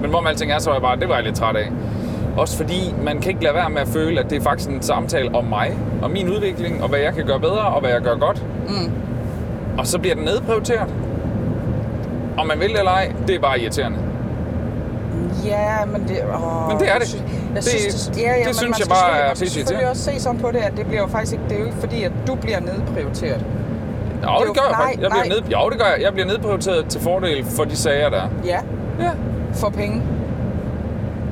[0.00, 1.68] men hvor med alting er, så var jeg bare, det var jeg lidt træt af.
[2.36, 4.82] Også fordi man kan ikke lade være med at føle, at det er faktisk en
[4.82, 8.00] samtale om mig, og min udvikling, og hvad jeg kan gøre bedre, og hvad jeg
[8.00, 8.42] gør godt.
[8.68, 8.92] Mm.
[9.78, 10.88] Og så bliver den nedprioriteret.
[12.38, 13.98] Om man vil det eller ej, det er bare irriterende.
[15.44, 16.16] Ja, men det...
[16.34, 17.24] Åh, Men det er det.
[17.54, 19.36] Jeg Det- synes, det, ja, ja, det men synes man jeg skal bare er man
[19.36, 19.90] skal pisse irriterende.
[19.90, 21.44] også se sådan på det, at det bliver jo faktisk ikke...
[21.48, 23.44] Det er jo ikke fordi, at du bliver nedprioriteret.
[24.22, 25.02] Jo, jo- det gør jeg nej, faktisk.
[25.02, 25.40] Jeg bliver nej.
[25.40, 26.02] ned, jo, det gør jeg.
[26.02, 28.28] Jeg bliver nedprioriteret til fordel for de sager, der er.
[28.44, 28.58] Ja,
[29.00, 29.10] Ja.
[29.54, 30.02] for penge.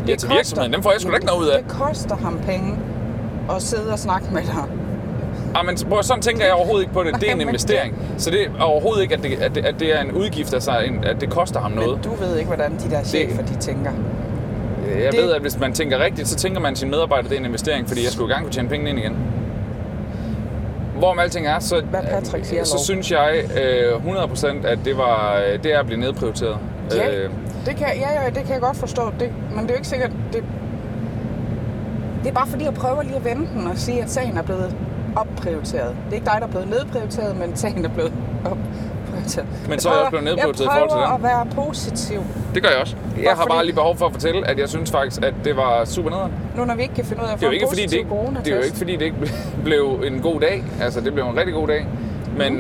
[0.08, 0.72] Ja, til virksomheden.
[0.72, 1.62] Dem får jeg sgu ikke noget ud af.
[1.62, 2.78] Det koster ham penge
[3.56, 4.64] at sidde og snakke med dig.
[5.54, 7.14] Ah, men prøv, sådan tænker jeg overhovedet ikke på det.
[7.20, 7.94] Det er en investering.
[8.18, 10.78] Så det er overhovedet ikke, at det, at det, at det er en udgift, altså
[10.78, 11.90] en, at det koster ham noget.
[11.90, 13.90] Men du ved ikke, hvordan de der chefer, de tænker.
[15.04, 17.40] Jeg det- ved, at hvis man tænker rigtigt, så tænker man sin medarbejder, det er
[17.40, 19.16] en investering, fordi jeg skulle gerne kunne tjene penge ind igen.
[20.98, 22.84] Hvorom alting er, så, Hvad Patrick siger, så lov.
[22.84, 26.58] synes jeg øh, 100% at det, var, øh, det er at blive nedprioriteret.
[26.94, 27.30] Ja, Øh,
[27.66, 29.02] det kan, ja, ja, det kan jeg godt forstå.
[29.20, 30.10] Det, men det er jo ikke sikkert...
[30.32, 30.42] Det,
[32.22, 34.42] det er bare fordi, jeg prøver lige at vende den og sige, at sagen er
[34.42, 34.76] blevet
[35.16, 35.88] opprioriteret.
[36.04, 38.12] Det er ikke dig, der er blevet nedprioriteret, men sagen er blevet
[39.26, 39.68] opprioriteret.
[39.70, 41.26] Men så er jeg også blevet nedprioriteret i Jeg forhold til prøver den.
[41.26, 42.20] at være positiv.
[42.54, 42.96] det gør jeg også.
[42.96, 45.34] Jeg Bare har bare fordi- lige behov for at fortælle, at jeg synes faktisk, at
[45.44, 46.32] det var super nederen.
[46.56, 47.82] Nu når vi ikke kan finde ud af at Det er jo en ikke, fordi
[47.82, 48.44] det, positiv ikke, coronatest.
[48.44, 49.16] det er jo ikke, fordi det ikke
[49.68, 50.64] blev en god dag.
[50.80, 51.86] Altså, det blev en rigtig god dag.
[52.40, 52.52] Men,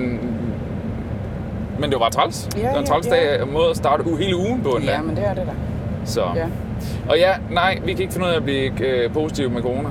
[1.78, 2.48] men det var bare træls.
[2.56, 3.10] Ja, det var en ja, træls ja.
[3.14, 5.04] dag, en måde at starte hele ugen på en Ja, dag.
[5.04, 5.52] men det er det da.
[6.04, 6.22] Så.
[6.36, 6.46] Ja.
[7.08, 9.88] Og ja, nej, vi kan ikke finde ud af at blive øh, positive med corona.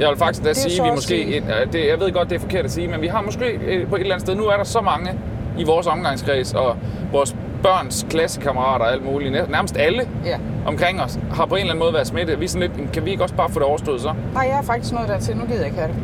[0.00, 1.36] Jeg vil faktisk da sige, vi måske...
[1.38, 3.88] øh, det, jeg ved godt, det er forkert at sige, men vi har måske øh,
[3.88, 4.34] på et eller andet sted...
[4.36, 5.10] Nu er der så mange
[5.58, 6.76] i vores omgangskreds, og
[7.12, 10.36] vores børns klassekammerater og alt muligt, nær- nærmest alle Ja.
[10.66, 12.40] omkring os, har på en eller anden måde været smittet.
[12.40, 14.12] Vi er sådan lidt, kan vi ikke også bare få det overstået så?
[14.34, 15.36] Nej, jeg er faktisk noget der til.
[15.36, 15.96] Nu gider jeg ikke have det.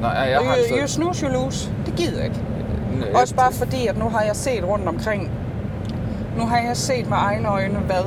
[0.00, 0.94] Nej, jeg har You, you altså...
[0.94, 1.70] snooze, you lose.
[1.86, 2.40] Det gider jeg ikke.
[3.10, 5.30] Øh, Også bare fordi, at nu har jeg set rundt omkring.
[6.38, 8.04] Nu har jeg set med egne øjne, hvad,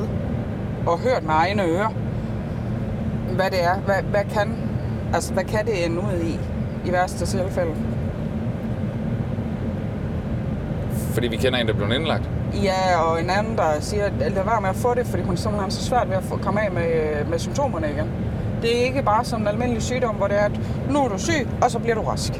[0.86, 1.92] og hørt med egne ører,
[3.32, 3.74] hvad det er.
[3.84, 4.56] Hvad, hvad kan,
[5.14, 6.38] altså, hvad kan det ende ud i,
[6.88, 7.70] i værste tilfælde?
[11.14, 12.22] Fordi vi kender en, der blev indlagt.
[12.62, 15.36] Ja, og en anden, der siger, at lad være med at få det, fordi hun
[15.36, 18.06] simpelthen har så svært ved at få, komme af med, med symptomerne igen.
[18.62, 21.18] Det er ikke bare sådan en almindelig sygdom, hvor det er, at nu er du
[21.18, 22.32] syg, og så bliver du rask.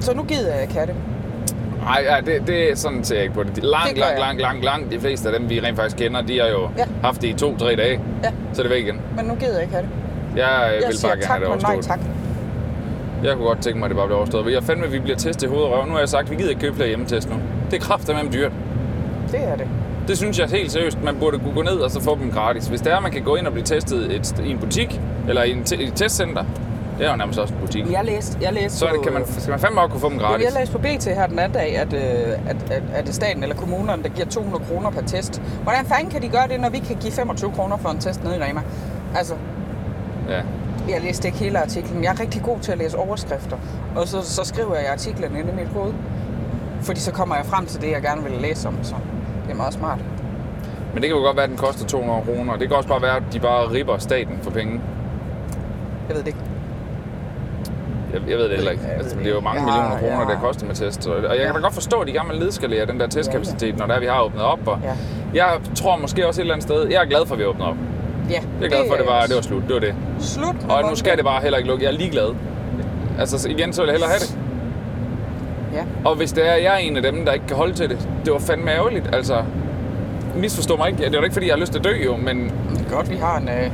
[0.00, 0.94] Så nu gider jeg ikke have det.
[1.82, 3.56] Nej, ja, det, det er sådan ser jeg ikke på det.
[3.56, 4.92] Det Langt, gør langt, langt, langt, langt.
[4.92, 6.85] De fleste af dem, vi rent faktisk kender, de har jo Ja.
[7.06, 8.00] Haft det i to-tre dage.
[8.24, 9.00] Ja, Så er det væk igen.
[9.16, 9.90] men nu gider jeg ikke have det.
[10.36, 12.00] Jeg, jeg vil bare gerne have det men nej overstået.
[12.00, 12.00] tak.
[13.24, 14.52] Jeg kunne godt tænke mig, at det bare blev overstået.
[14.52, 15.86] Jeg fandme, at vi bliver testet i hoved og røv.
[15.86, 17.36] Nu har jeg sagt, at vi gider ikke købe flere hjemmetest nu.
[17.70, 18.52] Det er kraftedeme dyrt.
[19.32, 19.66] Det er det.
[20.08, 22.66] Det synes jeg helt seriøst, man burde kunne gå ned og så få dem gratis.
[22.66, 25.00] Hvis det er, at man kan gå ind og blive testet et, i en butik,
[25.28, 26.44] eller i en et testcenter,
[26.98, 27.92] det er jo nærmest også en butik.
[27.92, 30.08] Jeg læste, jeg læste Så er det, kan man, skal man fandme også kunne få
[30.08, 30.44] dem gratis.
[30.44, 33.42] jeg læste på BT her den anden dag, at, øh, at, at, at det staten
[33.42, 35.42] eller kommunerne, der giver 200 kroner per test.
[35.62, 38.24] Hvordan fanden kan de gøre det, når vi kan give 25 kroner for en test
[38.24, 38.60] nede i Rema?
[39.16, 39.34] Altså,
[40.28, 40.40] Ja.
[40.88, 42.04] jeg læste ikke hele artiklen.
[42.04, 43.56] Jeg er rigtig god til at læse overskrifter.
[43.96, 45.92] Og så, så skriver jeg artiklen ind i mit hoved.
[46.80, 48.74] Fordi så kommer jeg frem til det, jeg gerne vil læse om.
[48.82, 48.94] Så
[49.44, 49.98] det er meget smart.
[50.94, 52.56] Men det kan jo godt være, at den koster 200 kroner.
[52.56, 54.80] Det kan også bare være, at de bare ripper staten for penge.
[56.08, 56.38] Jeg ved det ikke.
[58.20, 58.82] Jeg, jeg ved det heller ikke.
[58.98, 60.34] Altså, det er jo mange Ja, millioner kroner, ja.
[60.34, 61.06] det koster med test.
[61.06, 63.86] Og jeg kan da godt forstå, at de gerne vil nedskalere den der testkapacitet, når
[63.86, 64.58] det er, vi har åbnet op.
[64.66, 64.92] Og Ja.
[65.34, 67.64] Jeg tror måske også et eller andet sted, jeg er glad for, at vi åbner
[67.66, 67.76] op.
[68.30, 69.62] Ja, Jeg er glad for, at det var, det var slut.
[69.66, 69.94] Det var det.
[70.20, 71.84] Slut Og nu skal det bare heller ikke lukke.
[71.84, 72.34] Jeg er ligeglad.
[73.18, 74.38] Altså så igen, så vil jeg hellere have det.
[75.74, 75.82] Ja.
[76.10, 78.08] Og hvis det er, jeg er en af dem, der ikke kan holde til det,
[78.24, 79.14] det var fandme ærgerligt.
[79.14, 79.42] Altså,
[80.36, 81.04] misforstå mig ikke.
[81.04, 82.52] Det er jo ikke, fordi jeg har lyst til at dø, jo, men...
[82.70, 83.70] Det er godt, vi har en, øh,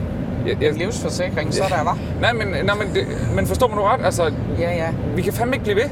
[0.46, 1.98] Jeg, jeg, livsforsikring, så der var.
[2.20, 4.05] nej, men, nej, men, det, men forstår mig nu ret?
[4.05, 4.22] Altså,
[4.59, 4.88] Ja, ja.
[5.16, 5.90] vi kan fandme ikke blive ved.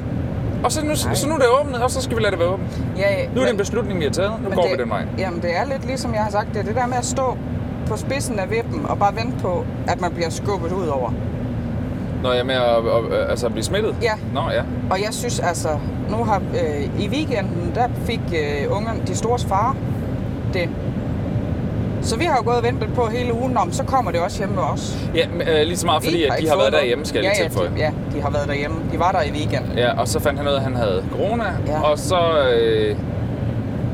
[0.65, 1.15] Og så nu, Nej.
[1.15, 2.81] så nu er det åbnet, og så skal vi lade det være åbent.
[2.99, 3.29] ja, ja.
[3.35, 4.33] Nu er det en beslutning, vi har taget.
[4.43, 5.05] Nu går det, vi den vej.
[5.19, 6.49] Jamen, det er lidt ligesom jeg har sagt.
[6.55, 7.37] Det er det der med at stå
[7.87, 11.13] på spidsen af vippen og bare vente på, at man bliver skubbet ud over.
[12.23, 13.95] Når jeg er med at, at, at altså, blive smittet?
[14.03, 14.13] Ja.
[14.35, 14.63] Nå, ja.
[14.91, 15.69] Og jeg synes altså,
[16.11, 19.77] nu har øh, i weekenden, der fik øh, ungerne, de stores far,
[20.55, 20.69] det.
[22.03, 24.39] Så vi har jo gået og ventet på hele ugen om, så kommer det også
[24.39, 24.99] hjemme med os.
[25.15, 27.49] Ja, men, øh, lige så meget fordi, at de har været derhjemme, skal jeg ja,
[27.49, 28.77] lige ja, de, ja, de har været derhjemme.
[28.93, 29.79] De var der i weekenden.
[29.79, 31.81] Ja, og så fandt han ud af, at han havde corona, Ja.
[31.81, 32.19] og så
[32.55, 32.97] øh,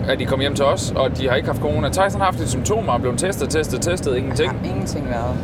[0.08, 1.88] er de kommet hjem til os, og de har ikke haft corona.
[1.88, 4.50] Tyson har haft lidt symptomer og blevet testet, testet, testet, ingenting.
[4.50, 5.34] Har ingenting været.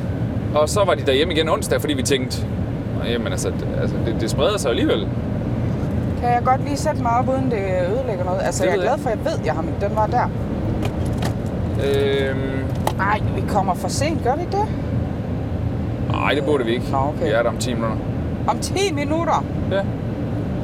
[0.55, 2.47] Og så var de derhjemme igen onsdag, fordi vi tænkte,
[2.99, 5.09] "Nå, jamen altså, det, altså det, det spreder sig alligevel.
[6.21, 7.59] Kan jeg godt lige sætte mig op, uden det
[7.93, 8.41] ødelægger noget?
[8.45, 9.75] Altså, Det jeg er glad for, at jeg ved, at jeg har min.
[9.81, 10.31] Den var der.
[11.87, 12.39] Øhm,
[12.97, 14.67] Nej, vi kommer for sent, gør vi ikke det?
[16.11, 16.85] nej, det burde vi ikke.
[16.91, 17.25] Nå, okay.
[17.27, 17.97] Vi er der om 10 minutter.
[18.49, 19.45] Om 10 minutter?
[19.71, 19.81] Ja.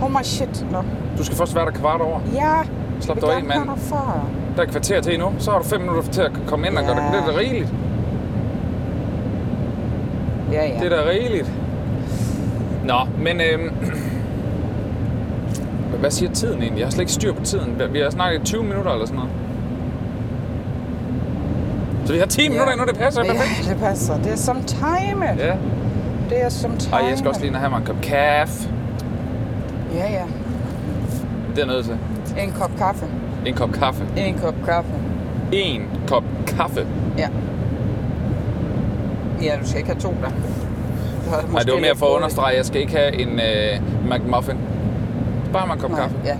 [0.02, 0.66] Oh my shit.
[0.70, 0.78] Nå.
[1.18, 2.20] Du skal først være der kvart over.
[2.35, 2.54] Ja.
[3.00, 3.68] Slap dig af, mand.
[4.57, 5.33] Der er kvarter til endnu.
[5.38, 7.02] Så har du 5 minutter til at komme ind og gøre det.
[7.02, 7.07] Ja.
[7.07, 7.72] Det er da rigeligt.
[10.52, 10.74] Ja, ja.
[10.85, 11.52] Det er da rigeligt.
[12.85, 13.74] Nå, men øhm,
[16.00, 16.78] hvad siger tiden egentlig?
[16.78, 17.81] Jeg har slet ikke styr på tiden.
[17.92, 19.33] Vi har snakket i 20 minutter eller sådan noget.
[22.09, 23.66] Så vi har 10 minutter endnu, det passer perfekt.
[23.68, 24.16] Ja, det passer.
[24.23, 25.27] Det er som time.
[25.38, 25.55] Ja.
[26.31, 26.97] Det er som time.
[26.97, 28.68] Ej, jeg skal også lige have mig en kop kaffe.
[29.94, 30.25] Ja, ja.
[31.57, 31.99] Det er nødt til.
[32.38, 33.07] En kop kaffe.
[33.47, 34.05] En kop kaffe.
[34.16, 34.90] En kop kaffe.
[35.53, 36.87] En kop kaffe.
[37.18, 37.29] Ja.
[39.42, 40.31] Ja, du skal ikke have to der.
[41.53, 44.57] Nej, det var mere for at understrege, at jeg skal ikke have en øh, McMuffin.
[45.53, 46.16] Bare en kop Nej, kaffe.
[46.25, 46.37] Ja.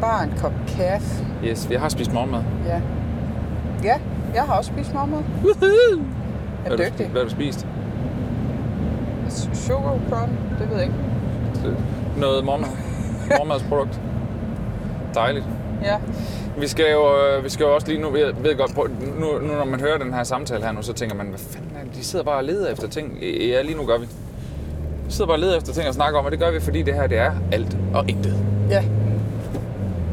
[0.00, 1.26] Bare en kop kaffe.
[1.44, 2.40] Yes, jeg har spist morgenmad.
[2.66, 2.80] Ja.
[3.84, 3.94] Ja,
[4.34, 5.18] jeg har også spist morgenmad.
[5.42, 5.68] Hvad
[6.64, 7.06] Jeg er du, dygtig.
[7.06, 7.66] hvad har du spist?
[9.52, 10.96] Sugar prawn, det ved jeg ikke.
[12.16, 12.70] Noget morgenmad.
[13.30, 14.00] Morgenmadsprodukt.
[15.14, 15.44] Dejligt.
[15.84, 15.96] Ja.
[16.58, 18.76] Vi skal jo, øh, vi skal jo også lige nu, jeg ved godt,
[19.20, 21.70] nu, nu når man hører den her samtale her nu, så tænker man, hvad fanden
[21.80, 21.94] er det?
[21.94, 23.18] De sidder bare og leder efter ting.
[23.22, 24.06] Ja, lige nu gør vi.
[25.06, 26.82] Vi sidder bare og leder efter ting at snakke om, og det gør vi, fordi
[26.82, 28.34] det her, det er alt og intet.
[28.70, 28.82] Ja.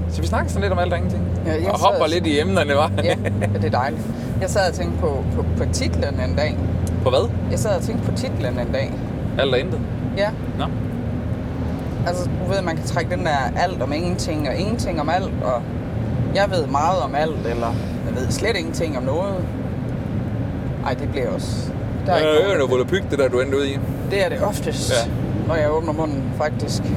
[0.10, 1.35] Så vi snakker sådan lidt om alt og ingenting.
[1.46, 2.92] Jeg og hopper lidt i emnerne, var.
[3.04, 3.16] ja,
[3.56, 4.02] det er dejligt.
[4.42, 6.58] Jeg sad og tænkte på, på, på titlen en dag.
[7.04, 7.30] På hvad?
[7.52, 8.94] Jeg sad og tænkte på titlen en dag.
[9.38, 9.80] Alt og intet.
[10.18, 10.30] Ja,
[10.60, 10.66] Nå.
[12.08, 15.34] altså du ved, man kan trække den der alt om ingenting, og ingenting om alt,
[15.44, 15.62] og
[16.36, 17.68] jeg ved meget om alt, eller
[18.08, 19.36] jeg ved slet ingenting om noget.
[20.86, 21.72] Ej, det bliver også...
[22.06, 22.72] Der er Ja, ikke noget.
[22.72, 23.80] volapyk, det der, du endte ud i.
[24.12, 25.10] Det er det oftest, Ja.
[25.48, 26.84] når jeg åbner munden, faktisk.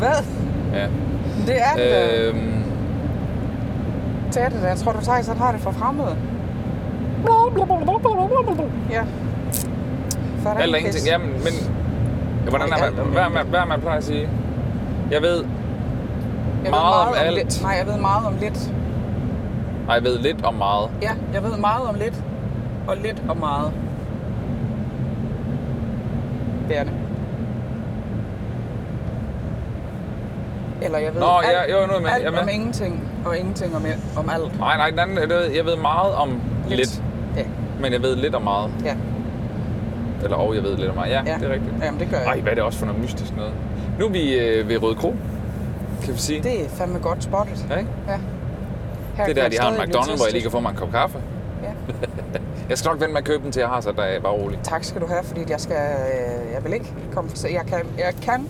[0.00, 0.18] Hvad?
[0.72, 0.86] Ja.
[1.46, 2.28] Det er det øh...
[2.28, 2.62] Øhm,
[4.34, 4.68] Det er det da.
[4.68, 6.16] Jeg tror, du tager sådan har det for fremmede.
[8.90, 9.02] Ja.
[10.42, 11.06] For alt og ingenting.
[11.06, 11.52] Jamen, men...
[12.48, 14.28] Hvordan er man, hvad, er man, hvad er man plejer at sige?
[15.10, 15.44] Jeg ved...
[16.64, 17.34] jeg meget ved om alt.
[17.34, 17.62] Lidt.
[17.62, 18.72] Nej, jeg ved meget om lidt.
[19.88, 20.90] Ej, jeg ved lidt om meget.
[21.02, 22.24] Ja, jeg ved meget om lidt.
[22.88, 23.72] Og lidt om meget.
[26.68, 26.92] Det er det.
[30.82, 32.10] Eller jeg ved Nå, alt, ja, jo, nu er med.
[32.10, 32.40] alt Jeg med.
[32.40, 33.84] om ingenting, og ingenting om,
[34.16, 34.58] om alt.
[34.58, 36.76] Nej, nej, den anden, jeg ved- jeg ved meget om lidt.
[36.78, 37.02] lidt.
[37.36, 37.42] Ja,
[37.80, 38.70] Men jeg ved lidt om meget.
[38.84, 38.94] ja,
[40.24, 41.10] Eller og jeg ved lidt om meget.
[41.10, 41.34] Ja, ja.
[41.40, 41.72] det er rigtigt.
[41.82, 42.26] Jamen, det gør jeg.
[42.26, 43.52] Ej, hvad er det også for noget mystisk noget?
[43.98, 45.14] Nu er vi øh, ved Røde Kro,
[46.04, 46.42] kan vi sige.
[46.42, 47.66] Det er fandme godt spottet.
[47.70, 47.90] Ja, ikke?
[48.08, 48.16] Ja.
[49.16, 50.76] Her Det er der, de har en McDonald's, hvor jeg lige kan få mig en
[50.76, 51.18] kop kaffe.
[51.62, 51.68] Ja.
[52.68, 54.32] Jeg skal nok vente med at købe den til, jeg har, så der er bare
[54.32, 54.58] rolig.
[54.62, 55.76] Tak skal du have, fordi jeg skal...
[55.76, 57.48] øh, Jeg vil ikke komme for.
[57.48, 58.48] Jeg kan, jeg kan,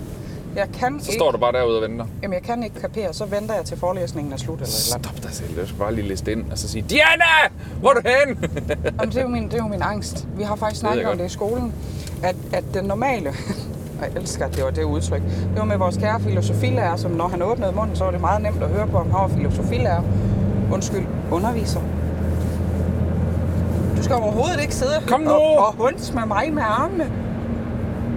[0.57, 1.19] jeg kan Så ikke...
[1.19, 2.07] står du bare derude og venter.
[2.23, 5.09] Jamen, jeg kan ikke kapere, så venter jeg til forelæsningen er slut eller et eller.
[5.11, 5.59] Stop dig selv.
[5.59, 7.25] Jeg skal bare lige liste ind og så sige, Diana,
[7.81, 8.39] hvor er du hen?
[9.01, 10.27] Jamen, det, er jo min, det er jo min angst.
[10.37, 11.73] Vi har faktisk snakket om det i skolen,
[12.23, 13.33] at, at den normale...
[14.01, 15.23] jeg elsker, at det var det udtryk.
[15.23, 18.43] Det var med vores kære filosofilærer, som når han åbnede munden, så var det meget
[18.43, 20.03] nemt at høre på, om han var filosofilærer.
[20.73, 21.81] Undskyld, underviser.
[23.97, 25.31] Du skal overhovedet ikke sidde Kom nu!
[25.31, 27.13] og, og hunds med mig med armene.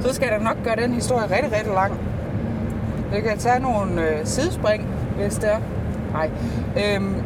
[0.02, 2.12] Så skal jeg da nok gøre den historie rigtig, rigtig lang.
[3.13, 5.60] Jeg kan tage nogle øh, sidespring, hvis det er.
[6.13, 6.30] Nej.
[6.78, 7.23] Øhm,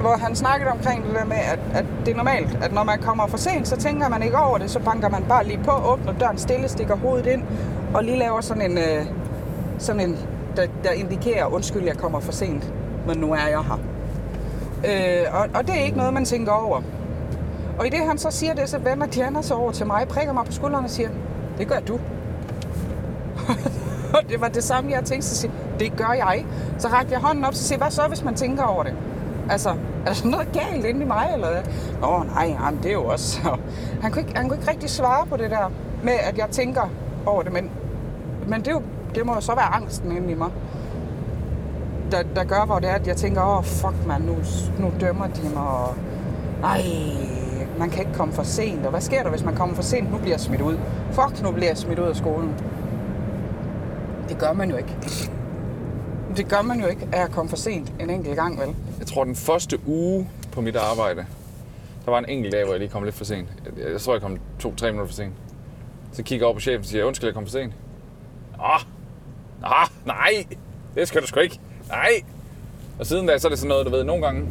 [0.00, 2.98] hvor han snakkede omkring det der med, at, at det er normalt, at når man
[2.98, 5.70] kommer for sent, så tænker man ikke over det, så banker man bare lige på,
[5.70, 7.42] åbner døren stille, stikker hovedet ind,
[7.94, 9.06] og lige laver sådan en, øh,
[9.78, 10.16] sådan en
[10.56, 12.72] der, der indikerer, undskyld, jeg kommer for sent,
[13.06, 13.78] men nu er jeg her.
[14.84, 16.82] Øh, og, og det er ikke noget, man tænker over.
[17.78, 20.32] Og i det, han så siger det, så vender Diana sig over til mig, prikker
[20.32, 21.08] mig på skulderen og siger,
[21.58, 21.98] det gør du.
[24.28, 26.44] Det var det samme, jeg tænkte, så siger, det gør jeg.
[26.78, 28.94] Så rakte jeg hånden op, så siger hvad så, hvis man tænker over det?
[29.50, 29.74] Altså, er
[30.06, 31.62] der sådan noget galt inde i mig, eller hvad?
[32.00, 33.40] Nå, nej, jamen, det er jo også...
[34.02, 36.90] Han kunne, ikke, han kunne ikke rigtig svare på det der med, at jeg tænker
[37.26, 37.70] over det, men,
[38.46, 38.82] men det, er jo,
[39.14, 40.50] det må jo så være angsten inde i mig,
[42.10, 44.34] der, der gør, hvor det er, at jeg tænker, åh, oh, fuck man, nu,
[44.78, 45.94] nu dømmer de mig, og
[46.60, 46.82] nej,
[47.78, 50.12] man kan ikke komme for sent, og hvad sker der, hvis man kommer for sent?
[50.12, 50.78] Nu bliver jeg smidt ud.
[51.12, 52.54] Fuck, nu bliver jeg smidt ud af skolen.
[54.28, 54.96] Det gør man jo ikke.
[56.36, 58.68] Det gør man jo ikke, at jeg kom for sent en enkelt gang, vel?
[58.98, 61.26] Jeg tror, den første uge på mit arbejde,
[62.04, 63.48] der var en enkelt dag, hvor jeg lige kom lidt for sent.
[63.92, 65.32] Jeg, tror, jeg kom to-tre minutter for sent.
[66.12, 67.72] Så kigger jeg over på chefen og siger, undskyld, jeg kom for sent.
[68.60, 68.80] Ah,
[69.64, 70.46] ah, nej,
[70.94, 71.60] det skal du sgu ikke.
[71.88, 72.08] Nej.
[72.98, 74.46] Og siden da, så er det sådan noget, du ved, nogle gange...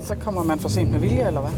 [0.00, 1.50] Så kommer man for sent med vilje, eller hvad?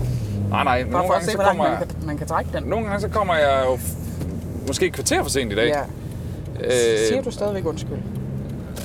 [0.50, 2.26] Nej, nej, Bare nogle for at gange, se, så kommer man jeg, kan, man kan
[2.26, 2.62] trække den.
[2.62, 5.68] nogle gange, så kommer jeg jo f- måske et kvarter for sent i dag.
[5.68, 5.80] Ja.
[6.64, 6.71] Øh,
[7.09, 7.99] Siger du stadigvæk undskyld?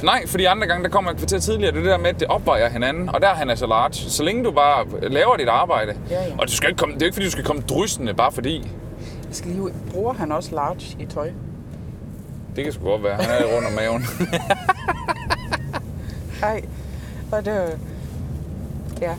[0.04, 1.72] Nej, fordi andre gange, der kommer jeg et kvarter tidligere.
[1.72, 3.94] Det er det der med, at det opvejer hinanden, og der er han altså large.
[3.94, 6.30] Så længe du bare laver dit arbejde, Ja, ja.
[6.40, 8.58] og du skal ikke komme, det er ikke, fordi du skal komme drysende, bare fordi.
[9.28, 9.64] Jeg skal lige.
[9.94, 11.30] Bruger han også large i tøj?
[12.56, 13.16] Det kan sgu godt være.
[13.16, 14.06] Han er rundt om maven.
[16.42, 16.62] Nej.
[17.32, 17.80] Og det...
[19.02, 19.12] Ja.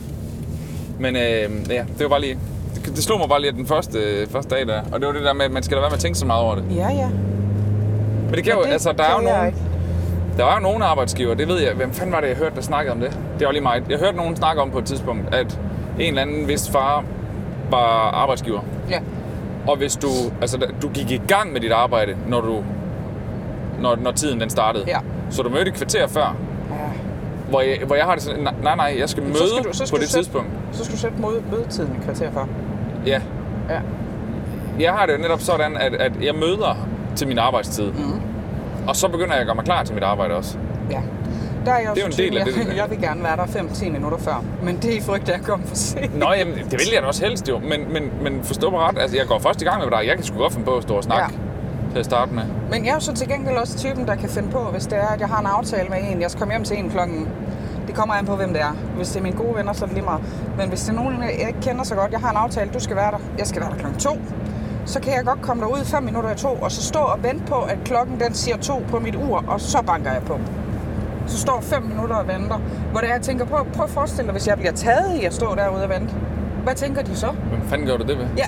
[0.99, 1.21] Men øh,
[1.69, 2.39] ja, det var bare lige...
[2.85, 4.81] Det, slog mig bare lige den første, første dag der.
[4.91, 6.25] Og det var det der med, at man skal lade være med at tænke så
[6.25, 6.63] meget over det.
[6.75, 7.09] Ja, ja.
[8.33, 9.55] Men det kan jo, det altså, der er jo nogen...
[10.37, 11.73] Der var jo nogle arbejdsgiver, det ved jeg.
[11.73, 13.19] Hvem fanden var det, jeg hørte, der snakkede om det?
[13.39, 13.81] Det var lige mig.
[13.89, 15.59] Jeg hørte nogen snakke om på et tidspunkt, at
[15.99, 17.03] en eller anden vidste far
[17.69, 18.61] var arbejdsgiver.
[18.89, 18.99] Ja.
[19.67, 20.07] Og hvis du,
[20.41, 22.63] altså, du gik i gang med dit arbejde, når du,
[23.79, 24.83] når, når tiden den startede.
[24.87, 24.99] Ja.
[25.29, 26.35] Så du mødte et kvarter før,
[26.69, 26.75] ja.
[27.49, 29.73] hvor jeg, hvor jeg har det sådan, nej, nej, jeg skal møde så skal du,
[29.73, 30.49] så skal på det sætte, tidspunkt.
[30.71, 32.45] Så skal du sætte møde, mødetiden et kvarter før.
[33.05, 33.21] Ja.
[33.69, 33.79] Ja.
[34.79, 37.91] Jeg har det jo netop sådan, at, at jeg møder til min arbejdstid.
[37.91, 38.21] Mm.
[38.87, 40.57] Og så begynder jeg at gøre mig klar til mit arbejde også.
[40.91, 41.01] Ja.
[41.65, 43.37] Der er jeg Det er jo en del af det, Jeg, jeg vil gerne være
[43.37, 44.43] der 5-10 minutter før.
[44.63, 46.19] Men det er i frygt, at jeg kommer for sent.
[46.19, 47.59] Nå, jamen, det vil jeg da også helst jo.
[47.59, 50.07] Men, men, men forstå mig ret, altså jeg går først i gang med dig.
[50.07, 51.91] Jeg kan sgu godt finde på at stå og snakke ja.
[51.91, 52.43] til at starte med.
[52.71, 54.97] Men jeg er jo så til gengæld også typen, der kan finde på, hvis det
[54.97, 56.21] er, at jeg har en aftale med en.
[56.21, 57.27] Jeg skal komme hjem til en klokken.
[57.87, 58.75] Det kommer an på, hvem det er.
[58.95, 60.21] Hvis det er mine gode venner, så er det lige meget.
[60.57, 62.79] Men hvis det er nogen, jeg ikke kender så godt, jeg har en aftale, du
[62.79, 63.17] skal være der.
[63.37, 64.11] Jeg skal være der klokken to.
[64.85, 67.43] Så kan jeg godt komme derud 5 minutter i to, og så stå og vente
[67.45, 70.39] på, at klokken den siger to på mit ur, og så banker jeg på.
[71.27, 72.57] Så står 5 minutter og venter.
[72.91, 75.25] Hvor det er, jeg tænker, prøv, prøv at forestille dig, hvis jeg bliver taget i
[75.25, 76.13] at stå derude og vente.
[76.63, 77.27] Hvad tænker de så?
[77.49, 78.25] Hvem fanden gjorde du det ved?
[78.37, 78.45] Ja,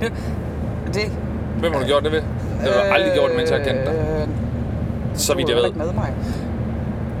[0.94, 1.12] det...
[1.60, 2.22] Hvem har du gjort det ved?
[2.62, 3.94] Det har du aldrig gjort, mens jeg har kendt dig.
[3.94, 4.28] Øh,
[5.14, 5.64] Så vidt jeg ved.
[5.66, 6.12] ikke med mig.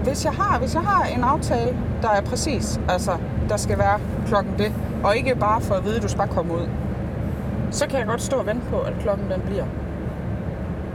[0.04, 3.10] Hvis jeg, har, hvis jeg har en aftale, der er præcis, altså
[3.48, 4.72] der skal være klokken det,
[5.04, 6.68] og ikke bare for at vide, at du skal bare komme ud,
[7.70, 9.64] så kan jeg godt stå og vente på, at klokken den bliver.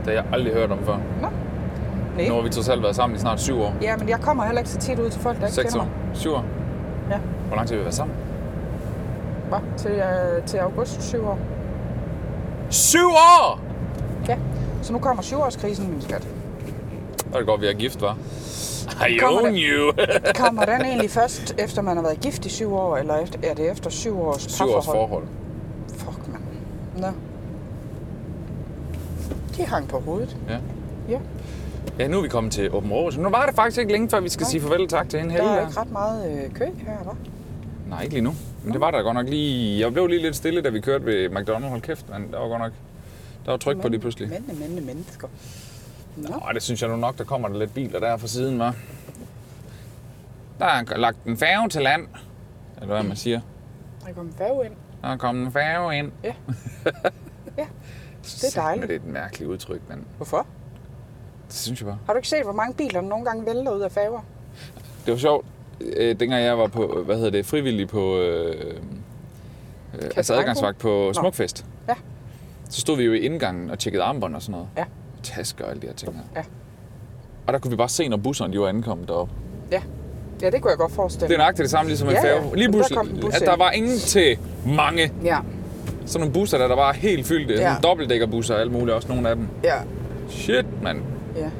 [0.04, 0.96] Det har jeg aldrig hørt om før.
[1.22, 1.28] Nå?
[2.16, 2.28] Nej.
[2.28, 3.74] Nu har vi totalt været sammen i snart syv år.
[3.82, 5.86] Ja, men jeg kommer heller ikke så tit ud til folk, der ikke Seks kender
[5.86, 5.88] år.
[6.08, 6.16] mig.
[6.16, 6.44] Syv år.
[7.10, 7.18] Ja.
[7.48, 8.16] Hvor lang tid har vi været sammen?
[9.48, 9.58] Hvad?
[9.76, 11.38] Til, øh, til august 7 år.
[12.70, 13.60] Syv år!
[14.28, 14.36] Ja.
[14.82, 16.22] Så nu kommer syvårskrisen, min skat.
[17.18, 18.16] Det er det godt, vi er gift, var.
[19.08, 19.60] I Kommer own det?
[19.68, 19.92] you!
[20.34, 23.54] Kommer den egentlig først, efter man har været gift i syv år, eller efter, er
[23.54, 25.08] det efter syv års Syv års parforhold?
[25.08, 25.24] forhold.
[26.96, 27.06] Nå.
[29.56, 30.36] De hang på hovedet.
[30.48, 30.58] Ja.
[31.08, 31.18] Ja.
[31.98, 34.08] Ja, nu er vi kommet til Åben Rå, så nu var det faktisk ikke længe,
[34.10, 34.50] før vi skal Nej.
[34.50, 37.16] sige farvel og tak til hende Der er ikke ret meget øh, kø her, hva'?
[37.88, 38.34] Nej, ikke lige nu.
[38.64, 39.80] Men det var der godt nok lige...
[39.80, 41.68] Jeg blev lige lidt stille, da vi kørte ved McDonald's.
[41.68, 42.72] Hold kæft, men der var godt nok...
[43.44, 44.28] Der var tryk på lige pludselig.
[44.28, 45.28] Mændene, mændene, mennesker.
[46.16, 48.58] Nå, Nå, det synes jeg nu nok, der kommer der lidt biler der fra siden,
[48.58, 48.76] var.
[50.58, 52.06] Der er lagt en færge til land.
[52.80, 53.40] Eller hvad man siger.
[54.06, 54.74] der kom en færge ind.
[55.06, 56.12] Der er kommet en færge ind.
[56.24, 56.32] Ja.
[57.58, 57.66] ja,
[58.22, 58.88] det er dejligt.
[58.88, 60.46] Det er et mærkeligt udtryk, men Hvorfor?
[61.46, 61.98] det synes jeg bare.
[62.06, 64.20] Har du ikke set, hvor mange biler der nogle gange vælter ud af færger?
[65.06, 65.46] Det var sjovt.
[65.80, 68.18] Øh, dengang jeg var på, hvad hedder det, frivillig på...
[68.20, 68.74] Øh,
[69.94, 71.64] øh, altså adgangsvagt på Smukfest.
[71.88, 71.94] Ja.
[72.70, 74.68] Så stod vi jo i indgangen og tjekkede armbånd og sådan noget.
[74.76, 74.84] Ja.
[75.22, 76.22] Tasker og alle de her ting her.
[76.36, 76.42] Ja.
[77.46, 79.34] Og der kunne vi bare se, når busserne de var ankommet deroppe.
[79.72, 79.82] Ja.
[80.42, 81.42] Ja, det kunne jeg godt forestille Det er mig.
[81.42, 82.34] nøjagtigt det samme ligesom en Ja, ja.
[82.38, 82.56] færge.
[82.56, 85.12] Lige Der pludselig, en bus at der var ingen til mange.
[85.24, 85.38] Ja,
[86.06, 87.54] Sådan nogle busser, der, der var helt fyldte.
[87.54, 87.60] Ja.
[87.60, 89.48] Sådan dobbeltdækkerbusser og alt muligt, også nogle af dem.
[89.64, 89.74] ja,
[90.28, 90.98] Shit, mand.
[91.36, 91.50] ja,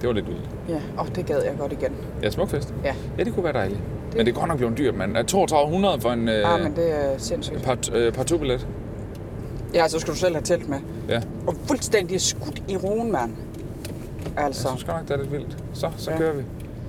[0.00, 0.50] Det var lidt vildt.
[0.68, 0.74] ja.
[0.74, 1.92] Åh, oh, det gad jeg godt igen.
[2.22, 2.74] Ja, smukfest.
[2.84, 2.94] Ja.
[3.18, 3.80] Ja, det kunne være dejligt.
[4.08, 4.16] Det...
[4.16, 5.16] Men det er godt nok blevet dyrt, mand.
[5.16, 7.62] Er 3200 for en øh, Ah, men det er sindssygt.
[7.62, 8.66] part, øh, partout-billet?
[9.74, 10.78] Ja, så skal du selv have telt med.
[11.08, 11.20] Ja.
[11.46, 13.32] Og fuldstændig skudt i roen, mand.
[14.36, 15.56] Altså, Jeg synes godt nok, det er lidt vildt.
[15.72, 16.18] Så, så Ja.
[16.18, 16.42] kører vi.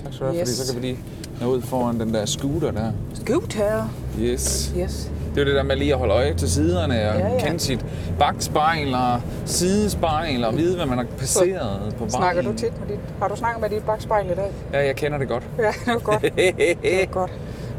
[0.03, 0.49] Tak skal du have, Yes.
[0.49, 0.99] fordi så kan vi lige
[1.47, 2.91] ud foran den der scooter der.
[3.13, 3.89] scooter.
[4.19, 4.73] Yes.
[4.77, 5.11] Yes.
[5.35, 7.39] Det er jo det der med lige at holde øje til siderne og Ja, ja,
[7.39, 7.85] kende sit
[8.19, 12.11] bagspejl og sidespejl og vide, hvad man har passeret på vejen.
[12.11, 12.99] Snakker du tit med dit...
[13.19, 14.51] Har du snakket med dit bagspejl i dag?
[14.73, 15.43] Ja, jeg kender det godt.
[15.57, 16.21] Ja, det var godt.
[16.21, 17.31] Det var godt.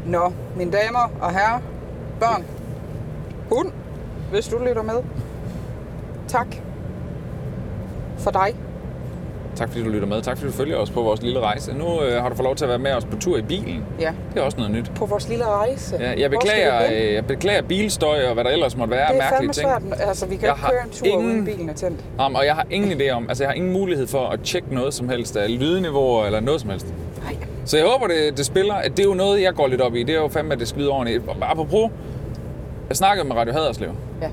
[0.05, 1.59] Nå, mine damer og herrer,
[2.19, 2.43] børn,
[3.51, 3.71] hund,
[4.31, 4.95] hvis du lytter med.
[6.27, 6.47] Tak
[8.17, 8.55] for dig.
[9.63, 10.21] Tak fordi du lytter med.
[10.21, 11.73] Tak fordi du følger os på vores lille rejse.
[11.73, 13.83] Nu øh, har du fået lov til at være med os på tur i bilen.
[13.99, 14.91] Ja, Det er også noget nyt.
[14.95, 15.97] på vores lille rejse.
[15.99, 19.31] Ja, jeg, beklager, øh, jeg beklager bilstøj og hvad der ellers måtte være Det er
[19.31, 19.67] mærkelige ting.
[19.67, 19.99] svært.
[20.07, 21.99] Altså, vi kan Jeg ikke køre en tur ingen- uden bilen er tændt.
[22.27, 24.75] Um, og jeg har ingen idé om, altså jeg har ingen mulighed for at tjekke
[24.75, 26.93] noget som helst af lydniveauer eller noget som helst.
[27.23, 27.35] Nej.
[27.65, 28.73] Så jeg håber, det, det spiller.
[28.73, 30.03] At det er jo noget, jeg går lidt op i.
[30.03, 31.23] Det er jo fandme, at det lyde ordentligt.
[31.41, 31.89] Apropos,
[32.89, 33.89] jeg snakkede med Radio Haderslev.
[34.21, 34.27] Ja.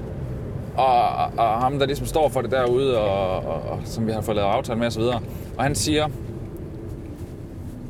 [0.81, 4.13] Og, og, og ham, der ligesom står for det derude, og, og, og som vi
[4.13, 5.03] har fået lavet aftale med osv.
[5.57, 6.09] Og han siger,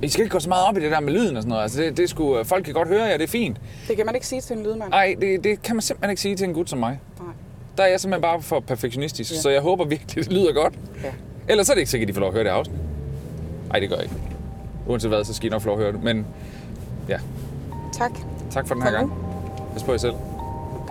[0.03, 1.63] I skal ikke gå så meget op i det der med lyden og sådan noget.
[1.63, 3.61] Altså det, det er sgu, folk kan godt høre jer, det er fint.
[3.89, 4.91] Det kan man ikke sige til en lydmand.
[4.91, 7.01] Nej, det, det kan man simpelthen ikke sige til en gut som mig.
[7.21, 7.29] Nej.
[7.77, 9.37] Der er jeg simpelthen bare for perfektionistisk, Ja.
[9.41, 10.75] så jeg håber virkelig, det lyder godt.
[11.05, 11.09] Ja.
[11.49, 12.77] Ellers er det ikke sikkert, at de får lov at høre det afsnit.
[13.69, 14.17] Nej, det gør jeg ikke.
[14.87, 16.03] Uanset hvad, så skal I nok få lov at høre det.
[16.03, 16.27] Men
[17.09, 17.19] ja,
[17.93, 18.11] Tak.
[18.51, 18.97] tak for den her nu.
[18.97, 19.13] gang.
[19.73, 20.15] Pas på jer selv.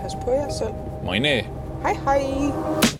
[0.02, 0.70] Pas på jer selv.
[1.04, 1.42] Moine.
[1.82, 2.99] Hej hej.